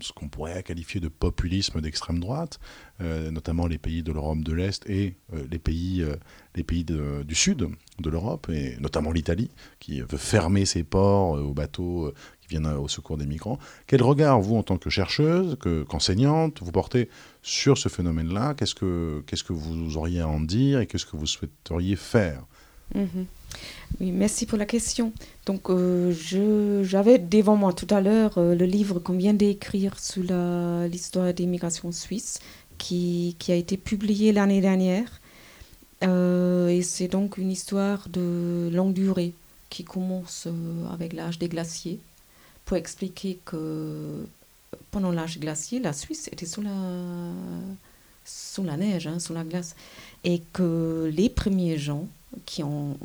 ce 0.00 0.12
qu'on 0.12 0.28
pourrait 0.28 0.62
qualifier 0.62 1.00
de 1.00 1.08
populisme 1.08 1.80
d'extrême 1.80 2.20
droite, 2.20 2.60
euh, 3.00 3.30
notamment 3.30 3.66
les 3.66 3.78
pays 3.78 4.02
de 4.02 4.12
l'Europe 4.12 4.42
de 4.42 4.52
l'Est 4.52 4.88
et 4.88 5.16
les 5.50 5.58
pays, 5.58 6.04
les 6.54 6.62
pays 6.62 6.84
du 6.84 7.34
sud 7.34 7.68
de 7.98 8.10
l'Europe, 8.10 8.48
et 8.50 8.76
notamment 8.80 9.12
l'Italie, 9.12 9.50
qui 9.80 10.00
veut 10.00 10.18
fermer 10.18 10.64
ses 10.64 10.84
ports 10.84 11.32
aux 11.32 11.54
bateaux 11.54 12.12
qui 12.40 12.48
viennent 12.48 12.66
au 12.66 12.88
secours 12.88 13.16
des 13.16 13.26
migrants. 13.26 13.58
Quel 13.86 14.02
regard, 14.02 14.40
vous, 14.40 14.56
en 14.56 14.62
tant 14.62 14.76
que 14.76 14.90
chercheuse, 14.90 15.56
qu'enseignante, 15.88 16.62
vous 16.62 16.72
portez 16.72 17.08
sur 17.42 17.78
ce 17.78 17.88
phénomène-là? 17.88 18.54
Qu'est-ce 18.54 18.74
que 18.74 19.22
qu'est-ce 19.26 19.44
que 19.44 19.52
vous 19.52 19.96
auriez 19.96 20.20
à 20.20 20.28
en 20.28 20.40
dire 20.40 20.80
et 20.80 20.86
qu'est-ce 20.86 21.06
que 21.06 21.16
vous 21.16 21.26
souhaiteriez 21.26 21.96
faire? 21.96 22.44
Mhm. 22.94 23.26
Merci 24.00 24.46
pour 24.46 24.58
la 24.58 24.66
question. 24.66 25.12
Donc, 25.46 25.70
euh, 25.70 26.12
j'avais 26.82 27.18
devant 27.18 27.56
moi 27.56 27.72
tout 27.72 27.86
à 27.90 28.00
l'heure 28.00 28.38
euh, 28.38 28.54
le 28.54 28.64
livre 28.64 28.98
qu'on 28.98 29.16
vient 29.16 29.34
d'écrire 29.34 29.98
sur 30.00 30.22
l'histoire 30.88 31.32
des 31.32 31.46
migrations 31.46 31.92
suisses, 31.92 32.40
qui, 32.78 33.36
a 33.48 33.54
été 33.54 33.76
publié 33.76 34.32
l'année 34.32 34.60
dernière. 34.60 35.20
Euh, 36.02 36.68
et 36.68 36.82
c'est 36.82 37.08
donc 37.08 37.38
une 37.38 37.50
histoire 37.50 38.08
de 38.08 38.68
longue 38.72 38.92
durée 38.92 39.32
qui 39.70 39.84
commence 39.84 40.48
avec 40.92 41.12
l'âge 41.12 41.38
des 41.38 41.48
glaciers 41.48 41.98
pour 42.64 42.76
expliquer 42.76 43.38
que 43.44 44.26
pendant 44.90 45.12
l'âge 45.12 45.38
glaciaire, 45.38 45.82
la 45.82 45.92
Suisse 45.92 46.28
était 46.28 46.46
sous 46.46 46.62
la, 46.62 46.70
sous 48.24 48.64
la 48.64 48.76
neige, 48.76 49.06
hein, 49.06 49.18
sous 49.20 49.34
la 49.34 49.44
glace, 49.44 49.76
et 50.24 50.42
que 50.52 51.10
les 51.14 51.28
premiers 51.28 51.78
gens 51.78 52.06
qui 52.46 52.62
ont 52.62 52.96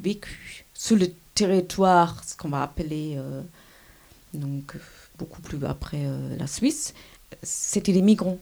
vécu 0.00 0.64
sur 0.74 0.96
le 0.96 1.10
territoire, 1.34 2.22
ce 2.24 2.36
qu'on 2.36 2.48
va 2.48 2.62
appeler 2.62 3.14
euh, 3.16 3.42
donc 4.34 4.76
beaucoup 5.18 5.40
plus 5.42 5.64
après 5.64 6.04
euh, 6.04 6.36
la 6.36 6.46
Suisse, 6.46 6.94
c'était 7.42 7.92
des 7.92 8.02
migrants. 8.02 8.38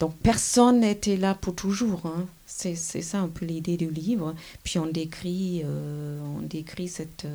Donc 0.00 0.16
personne 0.16 0.80
n'était 0.80 1.16
là 1.16 1.34
pour 1.34 1.54
toujours. 1.54 2.06
Hein. 2.06 2.26
C'est, 2.46 2.74
ça 2.74 3.18
un 3.18 3.28
peu 3.28 3.44
l'idée 3.44 3.76
du 3.76 3.90
livre. 3.90 4.34
Puis 4.62 4.78
on 4.78 4.86
décrit, 4.86 5.62
euh, 5.64 6.20
on 6.36 6.40
décrit 6.40 6.88
cette, 6.88 7.26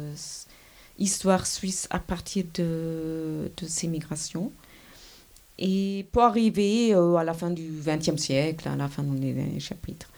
histoire 1.00 1.48
suisse 1.48 1.88
à 1.90 2.00
partir 2.00 2.46
de, 2.54 3.52
de 3.58 3.68
ces 3.68 3.88
migrations. 3.88 4.52
Et 5.58 6.06
pour 6.12 6.24
arriver 6.24 6.94
euh, 6.94 7.16
à 7.16 7.24
la 7.24 7.34
fin 7.34 7.50
du 7.50 7.82
XXe 7.86 8.22
siècle, 8.22 8.68
à 8.68 8.76
la 8.76 8.88
fin 8.88 9.04
des 9.04 9.60
chapitres. 9.60 10.10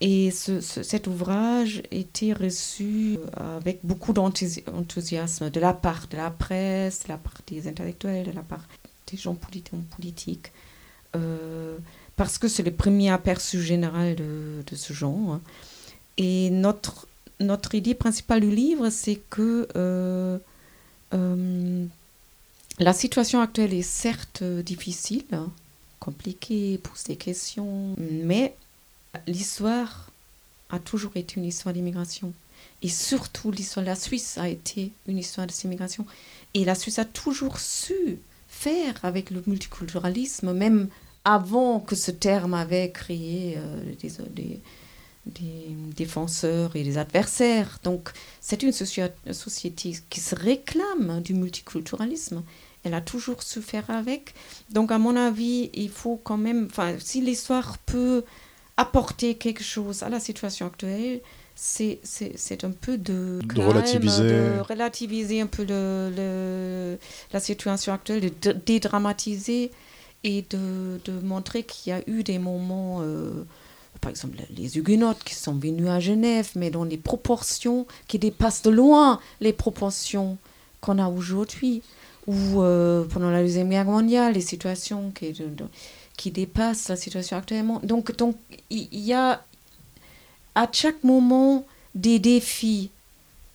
Et 0.00 0.30
ce, 0.30 0.60
cet 0.60 1.06
ouvrage 1.06 1.82
était 1.90 2.32
reçu 2.32 3.16
euh, 3.40 3.56
avec 3.56 3.78
beaucoup 3.84 4.12
d'enthousiasme 4.12 5.50
de 5.50 5.60
la 5.60 5.72
part 5.72 6.08
de 6.08 6.16
la 6.16 6.30
presse, 6.30 7.04
de 7.04 7.08
la 7.08 7.16
part 7.16 7.38
des 7.46 7.68
intellectuels, 7.68 8.26
de 8.26 8.32
la 8.32 8.42
part 8.42 8.64
des 9.10 9.16
gens 9.16 9.34
politiques, 9.34 10.50
euh, 11.14 11.76
parce 12.16 12.38
que 12.38 12.48
c'est 12.48 12.62
le 12.62 12.72
premier 12.72 13.10
aperçu 13.10 13.62
général 13.62 14.16
de, 14.16 14.74
ce 14.74 14.92
genre. 14.92 15.40
Et 16.18 16.50
notre 16.50 17.06
notre 17.40 17.74
idée 17.74 17.94
principale 17.94 18.40
du 18.42 18.50
livre, 18.50 18.90
c'est 18.90 19.20
que 19.28 19.66
euh, 19.76 20.38
la 22.78 22.92
situation 22.92 23.40
actuelle 23.40 23.74
est 23.74 23.82
certes 23.82 24.42
difficile, 24.42 25.24
compliquée, 25.98 26.78
pose 26.78 27.04
des 27.04 27.16
questions, 27.16 27.94
mais 27.98 28.54
l'histoire 29.26 30.10
a 30.70 30.78
toujours 30.78 31.12
été 31.16 31.38
une 31.38 31.46
histoire 31.46 31.74
d'immigration. 31.74 32.32
Et 32.82 32.88
surtout, 32.88 33.50
l'histoire 33.50 33.84
de 33.84 33.90
la 33.90 33.96
Suisse 33.96 34.38
a 34.38 34.48
été 34.48 34.92
une 35.06 35.18
histoire 35.18 35.46
d'immigration. 35.46 36.06
Et 36.54 36.64
la 36.64 36.74
Suisse 36.74 36.98
a 36.98 37.04
toujours 37.04 37.58
su 37.58 38.18
faire 38.48 38.94
avec 39.02 39.30
le 39.30 39.42
multiculturalisme, 39.46 40.52
même 40.52 40.88
avant 41.24 41.80
que 41.80 41.96
ce 41.96 42.10
terme 42.10 42.54
avait 42.54 42.90
créé 42.90 43.56
euh, 43.56 43.94
des, 44.00 44.10
des, 44.30 44.60
des 45.26 45.66
défenseurs 45.96 46.76
et 46.76 46.84
des 46.84 46.98
adversaires. 46.98 47.78
Donc 47.82 48.10
c'est 48.40 48.62
une 48.62 48.72
société 48.72 49.96
qui 50.10 50.20
se 50.20 50.34
réclame 50.34 51.22
du 51.22 51.34
multiculturalisme. 51.34 52.42
Elle 52.84 52.94
a 52.94 53.00
toujours 53.00 53.42
su 53.42 53.62
faire 53.62 53.88
avec. 53.88 54.34
Donc 54.70 54.92
à 54.92 54.98
mon 54.98 55.16
avis, 55.16 55.70
il 55.72 55.88
faut 55.88 56.20
quand 56.22 56.36
même, 56.36 56.68
enfin, 56.70 56.96
si 56.98 57.22
l'histoire 57.22 57.78
peut 57.78 58.24
apporter 58.76 59.34
quelque 59.36 59.62
chose 59.62 60.02
à 60.02 60.08
la 60.08 60.20
situation 60.20 60.66
actuelle, 60.66 61.20
c'est, 61.54 62.00
c'est, 62.02 62.64
un 62.64 62.72
peu 62.72 62.98
de, 62.98 63.40
de 63.44 63.62
relativiser. 63.62 64.22
de 64.24 64.60
relativiser 64.60 65.40
un 65.40 65.46
peu 65.46 65.64
le, 65.64 66.98
la 67.32 67.40
situation 67.40 67.92
actuelle, 67.92 68.30
de 68.42 68.52
dédramatiser 68.52 69.70
et 70.24 70.44
de, 70.50 71.00
de 71.04 71.20
montrer 71.20 71.62
qu'il 71.62 71.92
y 71.92 71.96
a 71.96 72.02
eu 72.08 72.22
des 72.22 72.38
moments... 72.38 73.00
Euh, 73.02 73.44
par 74.00 74.10
exemple 74.10 74.36
les 74.54 74.76
Huguenotes 74.76 75.22
qui 75.24 75.34
sont 75.34 75.54
venus 75.54 75.88
à 75.88 76.00
Genève, 76.00 76.50
mais 76.56 76.70
dans 76.70 76.84
des 76.84 76.96
proportions 76.96 77.86
qui 78.08 78.18
dépassent 78.18 78.62
de 78.62 78.70
loin 78.70 79.20
les 79.40 79.52
proportions 79.52 80.36
qu'on 80.80 80.98
a 80.98 81.08
aujourd'hui, 81.08 81.80
ou 82.26 82.60
euh, 82.60 83.04
pendant 83.04 83.30
la 83.30 83.42
Deuxième 83.42 83.70
Guerre 83.70 83.84
mondiale, 83.84 84.34
les 84.34 84.40
situations 84.40 85.10
qui, 85.14 85.32
qui 86.16 86.30
dépassent 86.30 86.88
la 86.88 86.96
situation 86.96 87.36
actuellement. 87.36 87.80
Donc, 87.82 88.16
donc 88.16 88.36
il 88.70 88.88
y, 88.92 89.12
a 89.12 89.42
à 90.54 90.68
chaque 90.70 91.02
moment 91.04 91.66
des 91.94 92.18
défis 92.18 92.90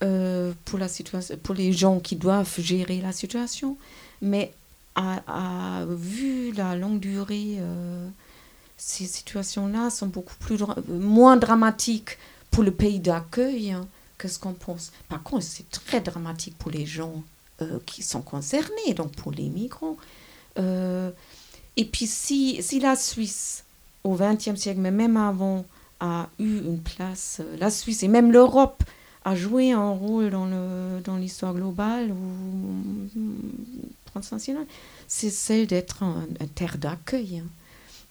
euh, 0.04 0.54
pour, 0.66 0.80
la 0.80 0.88
pour 1.44 1.56
les 1.56 1.74
gens 1.74 2.00
qui 2.00 2.16
doivent 2.16 2.60
gérer 2.60 3.02
la 3.02 3.12
situation, 3.12 3.78
mais 4.22 4.54
à 4.96 5.86
vu 5.88 6.52
la 6.54 6.76
longue 6.76 7.00
durée... 7.00 7.58
Euh, 7.60 8.08
ces 8.80 9.06
situations-là 9.06 9.90
sont 9.90 10.08
beaucoup 10.08 10.36
plus 10.40 10.58
moins 10.88 11.36
dramatiques 11.36 12.18
pour 12.50 12.64
le 12.64 12.72
pays 12.72 13.00
d'accueil 13.00 13.72
hein, 13.72 13.86
que 14.18 14.28
ce 14.28 14.40
qu'on 14.40 14.54
pense. 14.54 14.94
Par 15.10 15.22
contre, 15.22 15.44
c'est 15.44 15.70
très 15.70 16.00
dramatique 16.00 16.58
pour 16.58 16.72
les 16.72 16.86
gens 16.86 17.22
euh, 17.62 17.80
qui 17.86 18.02
sont 18.02 18.22
concernés, 18.22 18.94
donc 18.96 19.12
pour 19.12 19.34
les 19.34 19.50
migrants. 19.50 19.98
Et 21.80 21.86
puis 21.86 22.08
si, 22.08 22.62
si 22.62 22.82
la 22.82 22.98
Suisse, 22.98 23.64
au 24.04 24.16
XXe 24.16 24.56
siècle, 24.56 24.82
mais 24.82 24.92
même 24.92 25.16
avant, 25.16 25.66
a 26.02 26.28
eu 26.38 26.58
une 26.60 26.82
place, 26.82 27.38
euh, 27.40 27.56
la 27.58 27.72
Suisse 27.72 28.04
et 28.04 28.10
même 28.10 28.34
l'Europe 28.34 28.84
a 29.24 29.34
joué 29.34 29.72
un 29.72 29.92
rôle 29.92 30.30
dans 30.30 31.16
l'histoire 31.16 31.54
dans 31.54 31.60
globale 31.60 32.12
ou 32.12 33.18
transnationale, 34.08 34.66
c'est 35.08 35.30
celle 35.30 35.68
d'être 35.68 36.04
un, 36.04 36.28
terre 36.54 36.78
d'accueil. 36.78 37.44
Hein. 37.46 37.48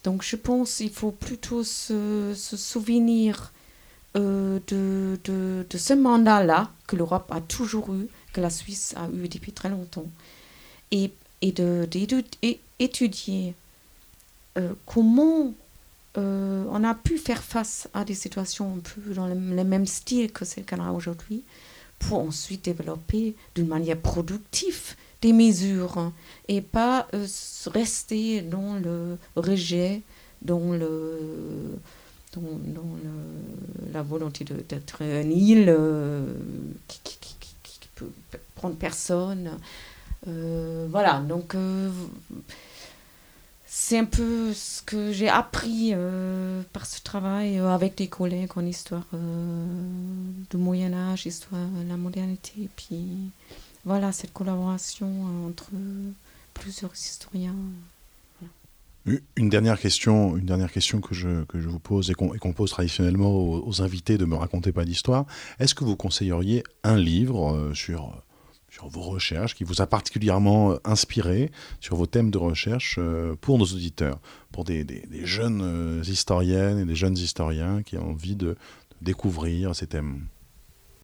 Donc 0.03 0.23
je 0.23 0.37
pense 0.37 0.77
qu'il 0.77 0.91
faut 0.91 1.11
plutôt 1.11 1.63
se, 1.63 2.33
souvenir 2.35 3.53
euh, 4.17 4.61
de, 4.69 5.19
de, 5.25 5.77
ce 5.77 5.93
mandat-là 5.93 6.71
que 6.87 6.97
l'Europe 6.97 7.31
a 7.31 7.43
toujours 7.43 7.93
eu, 7.93 8.07
que 8.33 8.41
la 8.41 8.49
Suisse 8.49 8.95
a 8.97 9.11
eu 9.15 9.29
depuis 9.29 9.53
très 9.53 9.69
longtemps, 9.69 10.07
et, 10.91 11.13
et 11.43 11.53
d'étudier 12.79 13.55
euh, 14.57 14.73
comment 14.87 15.55
euh, 16.17 16.65
on 16.71 16.85
a 16.85 16.95
pu 16.95 17.19
faire 17.19 17.43
face 17.43 17.89
à 17.95 18.05
des 18.05 18.15
situations 18.15 18.75
un 18.75 18.81
peu 18.81 19.15
dans 19.15 19.27
le, 19.27 19.35
même 19.35 19.87
style 19.87 20.33
que 20.33 20.45
celle 20.45 20.65
qu'on 20.65 20.83
a 20.83 20.91
aujourd'hui, 20.91 21.43
pour 21.99 22.19
ensuite 22.21 22.65
développer 22.65 23.35
d'une 23.55 23.69
manière 23.69 23.99
productive 23.99 24.95
des 25.21 25.33
mesures 25.33 26.13
et 26.49 26.61
pas 26.61 27.07
euh, 27.15 27.27
rester 27.67 28.41
dans 28.41 28.75
le 28.75 29.19
rejet, 29.37 30.03
dans, 30.43 30.73
le, 30.73 31.19
dans, 32.35 32.43
le, 32.43 33.93
la 33.93 34.03
volonté 34.03 34.45
d'être 34.45 35.03
une 35.03 35.33
île 35.33 35.67
euh, 35.69 36.25
qui, 36.87 37.01
qui, 37.03 37.19
qui, 37.19 37.89
peux 37.95 38.11
prendre 38.55 38.77
personne. 38.77 39.51
voilà, 40.25 41.21
donc 41.21 41.57
c'est 43.71 43.99
un 43.99 44.05
peu 44.07 44.53
ce 44.55 44.83
que 44.83 45.13
j'ai 45.13 45.29
appris 45.29 45.93
par 46.73 46.87
ce 46.87 47.03
travail 47.03 47.59
avec 47.59 47.97
des 47.97 48.09
collègues 48.09 48.53
en 48.57 48.65
histoire 48.65 49.07
du 49.13 50.57
Moyen 50.57 50.95
Âge, 50.95 51.27
histoire 51.27 51.61
de 51.85 51.89
la 51.89 51.97
modernité, 51.97 52.53
et 52.63 52.71
puis 52.75 53.31
voilà 53.85 54.11
cette 54.13 54.33
collaboration 54.33 55.47
entre 55.47 55.71
plusieurs 56.55 56.95
historiens. 56.95 57.55
Une 59.37 59.49
dernière 59.49 59.79
question, 59.79 60.37
une 60.37 60.45
dernière 60.45 60.71
question 60.71 61.01
que 61.01 61.15
je, 61.15 61.45
que 61.45 61.61
je 61.61 61.69
vous 61.69 61.79
pose 61.79 62.11
et 62.11 62.15
qu'on 62.15 62.53
pose 62.53 62.71
traditionnellement 62.71 63.35
aux, 63.35 63.83
invités 63.83 64.19
de 64.19 64.25
me 64.25 64.35
raconter 64.35 64.73
pas 64.73 64.85
d'histoire. 64.85 65.25
Est-ce 65.59 65.75
que 65.75 65.85
vous 65.85 65.97
conseilleriez 65.97 66.63
un 66.85 66.97
livre 66.97 67.55
euh, 67.55 67.75
sur, 67.75 68.23
sur 68.71 68.89
vos 68.89 69.03
recherches 69.03 69.55
qui 69.55 69.65
vous 69.65 69.81
a 69.81 69.87
particulièrement 69.87 70.73
euh, 70.73 70.77
inspiré 70.85 71.51
sur 71.81 71.97
vos 71.97 72.07
thèmes 72.07 72.31
de 72.31 72.39
recherche 72.39 72.97
euh, 72.99 73.35
pour 73.41 73.59
nos 73.59 73.65
auditeurs, 73.65 74.19
pour 74.53 74.65
des, 74.65 74.85
jeunes 75.25 76.03
historiennes 76.07 76.79
et 76.79 76.85
des 76.85 76.97
jeunes 76.97 77.17
historiens 77.17 77.83
qui 77.83 77.97
ont 77.97 78.11
envie 78.11 78.37
de, 78.37 78.57
découvrir 79.01 79.77
ces 79.77 79.87
thèmes 79.87 80.27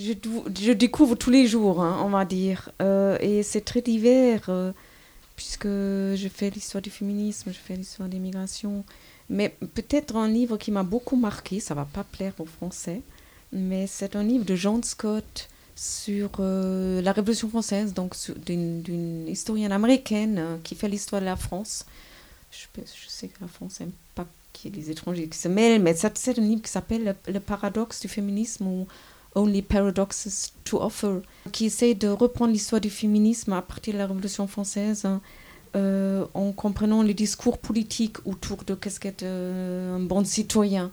je, 0.01 0.73
découvre 0.73 1.15
tous 1.15 1.31
les 1.31 1.47
jours, 1.47 1.81
hein, 1.81 2.01
on 2.05 2.09
va 2.09 2.25
dire, 2.25 2.71
et 3.21 3.45
c'est 3.45 3.61
très 3.61 3.81
divers 3.81 4.51
puisque 5.37 5.67
je 5.67 6.29
fais 6.33 6.51
l'histoire 6.51 6.83
du 6.83 6.91
féminisme, 6.91 7.53
je 7.53 7.59
fais 7.59 7.77
l'histoire 7.77 8.09
des 8.09 8.19
migrations. 8.19 8.85
Mais 9.29 9.57
peut-être 9.75 10.17
un 10.17 10.29
livre 10.29 10.57
qui 10.57 10.71
m'a 10.71 10.83
beaucoup 10.83 11.17
marqué, 11.17 11.61
ça 11.61 11.75
va 11.75 11.85
pas 11.85 12.05
plaire 12.05 12.35
aux 12.39 12.45
Français, 12.45 13.01
mais 13.53 13.87
c'est 13.87 14.17
un 14.17 14.23
livre 14.23 14.45
de 14.45 14.55
John 14.55 14.83
Scott 14.83 15.49
sur 15.77 16.31
euh, 16.39 17.03
la 17.03 17.13
Révolution 17.13 17.49
française, 17.49 17.95
donc 17.95 18.15
d'une 18.47 19.27
historienne 19.29 19.73
américaine 19.73 20.39
euh, 20.39 20.57
qui 20.63 20.75
fait 20.75 20.89
l'histoire 20.89 21.21
de 21.21 21.27
la 21.27 21.37
France. 21.37 21.85
Je, 22.51 22.83
sais 23.09 23.29
que 23.29 23.41
la 23.41 23.49
France 23.49 23.81
n'aime 23.81 23.91
pas 24.15 24.27
qu'il 24.53 24.75
y 24.75 24.79
ait 24.79 24.83
des 24.83 24.91
étrangers 24.91 25.29
qui 25.29 25.39
se 25.39 25.49
mêlent, 25.49 25.83
mais 25.83 25.95
c'est 25.95 26.39
un 26.39 26.43
livre 26.43 26.63
qui 26.63 26.71
s'appelle 26.71 27.17
le, 27.27 27.41
paradoxe 27.41 28.01
du 28.01 28.09
féminisme 28.09 28.67
ou 28.67 28.87
Only 29.35 29.63
Paradoxes 29.63 30.53
to 30.65 30.81
Offer, 30.81 31.19
qui 31.51 31.67
essaie 31.67 31.95
de 31.95 32.07
reprendre 32.07 32.53
l'histoire 32.53 32.81
du 32.81 32.91
féminisme 32.91 33.53
à 33.53 33.63
partir 33.63 33.95
de 33.95 33.99
la 33.99 34.07
Révolution 34.07 34.47
française, 34.47 35.05
hein, 35.05 35.21
euh, 35.75 36.25
en 36.35 36.53
comprenant 36.53 37.03
les 37.03 37.15
discours 37.15 37.59
politiques 37.59 38.25
autour 38.25 38.63
de 38.63 38.75
qu'est-ce 38.75 39.01
euh, 39.25 39.97
un 39.97 40.01
bon 40.01 40.25
citoyen. 40.25 40.93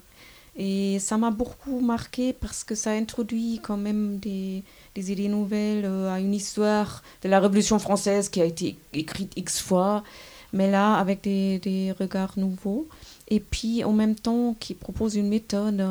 Et 0.56 1.00
ça 1.00 1.18
m'a 1.18 1.32
beaucoup 1.32 1.80
marqué 1.80 2.34
parce 2.34 2.64
que 2.64 2.76
ça 2.76 2.92
introduit 2.92 3.60
quand 3.64 3.78
même 3.78 4.18
des, 4.18 4.64
des 4.96 5.12
idées 5.12 5.30
nouvelles 5.30 5.86
euh, 5.86 6.14
à 6.14 6.20
une 6.20 6.34
histoire 6.34 7.04
de 7.24 7.30
la 7.30 7.40
Révolution 7.40 7.80
française 7.80 8.28
qui 8.28 8.42
a 8.42 8.46
été 8.46 8.78
écrite 8.94 9.32
X 9.38 9.62
fois, 9.62 10.04
mais 10.52 10.70
là 10.70 10.96
avec 10.96 11.24
des, 11.24 11.60
des 11.60 11.94
regards 11.94 12.38
nouveaux. 12.38 12.88
Et 13.30 13.40
puis 13.40 13.84
en 13.86 13.94
même 13.94 14.16
temps 14.16 14.56
qui 14.60 14.74
propose 14.74 15.16
une 15.16 15.30
méthode 15.30 15.82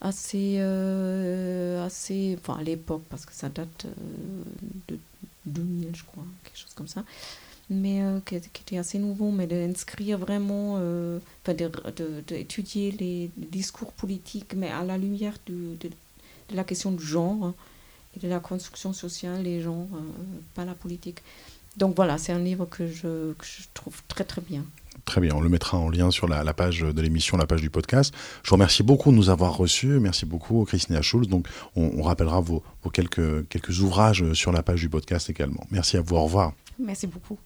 assez, 0.00 0.56
euh, 0.58 1.84
assez 1.84 2.38
enfin 2.40 2.60
à 2.60 2.62
l'époque, 2.62 3.02
parce 3.08 3.26
que 3.26 3.32
ça 3.32 3.48
date 3.48 3.86
euh, 3.86 4.42
de 4.88 4.98
2000, 5.46 5.90
je 5.94 6.04
crois, 6.04 6.24
quelque 6.44 6.58
chose 6.58 6.74
comme 6.74 6.88
ça, 6.88 7.04
mais 7.70 8.02
euh, 8.02 8.20
qui, 8.24 8.36
était 8.36 8.78
assez 8.78 8.98
nouveau, 8.98 9.30
mais 9.30 9.46
d'inscrire 9.46 10.18
vraiment, 10.18 10.74
enfin 10.74 11.54
d'étudier 12.26 12.92
de, 12.92 12.98
les, 12.98 13.30
discours 13.36 13.92
politiques, 13.92 14.54
mais 14.54 14.70
à 14.70 14.84
la 14.84 14.98
lumière 14.98 15.34
de, 15.46 15.76
de, 15.80 15.90
la 16.54 16.64
question 16.64 16.92
du 16.92 17.04
genre 17.04 17.52
et 18.16 18.20
de 18.20 18.28
la 18.28 18.40
construction 18.40 18.92
sociale 18.92 19.42
des 19.42 19.60
gens, 19.60 19.86
pas 20.54 20.64
la 20.64 20.74
politique. 20.74 21.22
Donc 21.76 21.94
voilà, 21.94 22.18
c'est 22.18 22.32
un 22.32 22.38
livre 22.38 22.66
que 22.66 22.86
je, 22.88 23.32
que 23.34 23.44
je 23.44 23.62
trouve 23.74 24.02
très 24.08 24.24
très 24.24 24.40
bien. 24.40 24.64
Très 25.04 25.20
bien, 25.20 25.34
on 25.34 25.40
le 25.40 25.48
mettra 25.48 25.78
en 25.78 25.88
lien 25.88 26.10
sur 26.10 26.28
la, 26.28 26.52
page 26.52 26.80
de 26.80 27.00
l'émission, 27.00 27.36
la 27.38 27.46
page 27.46 27.62
du 27.62 27.70
podcast. 27.70 28.12
Je 28.42 28.50
vous 28.50 28.56
remercie 28.56 28.82
beaucoup 28.82 29.10
de 29.10 29.16
nous 29.16 29.30
avoir 29.30 29.56
reçus. 29.56 30.00
Merci 30.00 30.26
beaucoup, 30.26 30.64
Christina 30.64 31.00
Schulz. 31.00 31.28
Donc, 31.28 31.46
on, 31.76 32.02
rappellera 32.02 32.40
vos, 32.40 32.62
quelques, 32.92 33.48
quelques 33.48 33.80
ouvrages 33.80 34.32
sur 34.34 34.52
la 34.52 34.62
page 34.62 34.80
du 34.80 34.90
podcast 34.90 35.30
également. 35.30 35.64
Merci 35.70 35.96
à 35.96 36.02
vous. 36.02 36.16
Au 36.16 36.24
revoir. 36.24 36.52
Merci 36.78 37.06
beaucoup. 37.06 37.38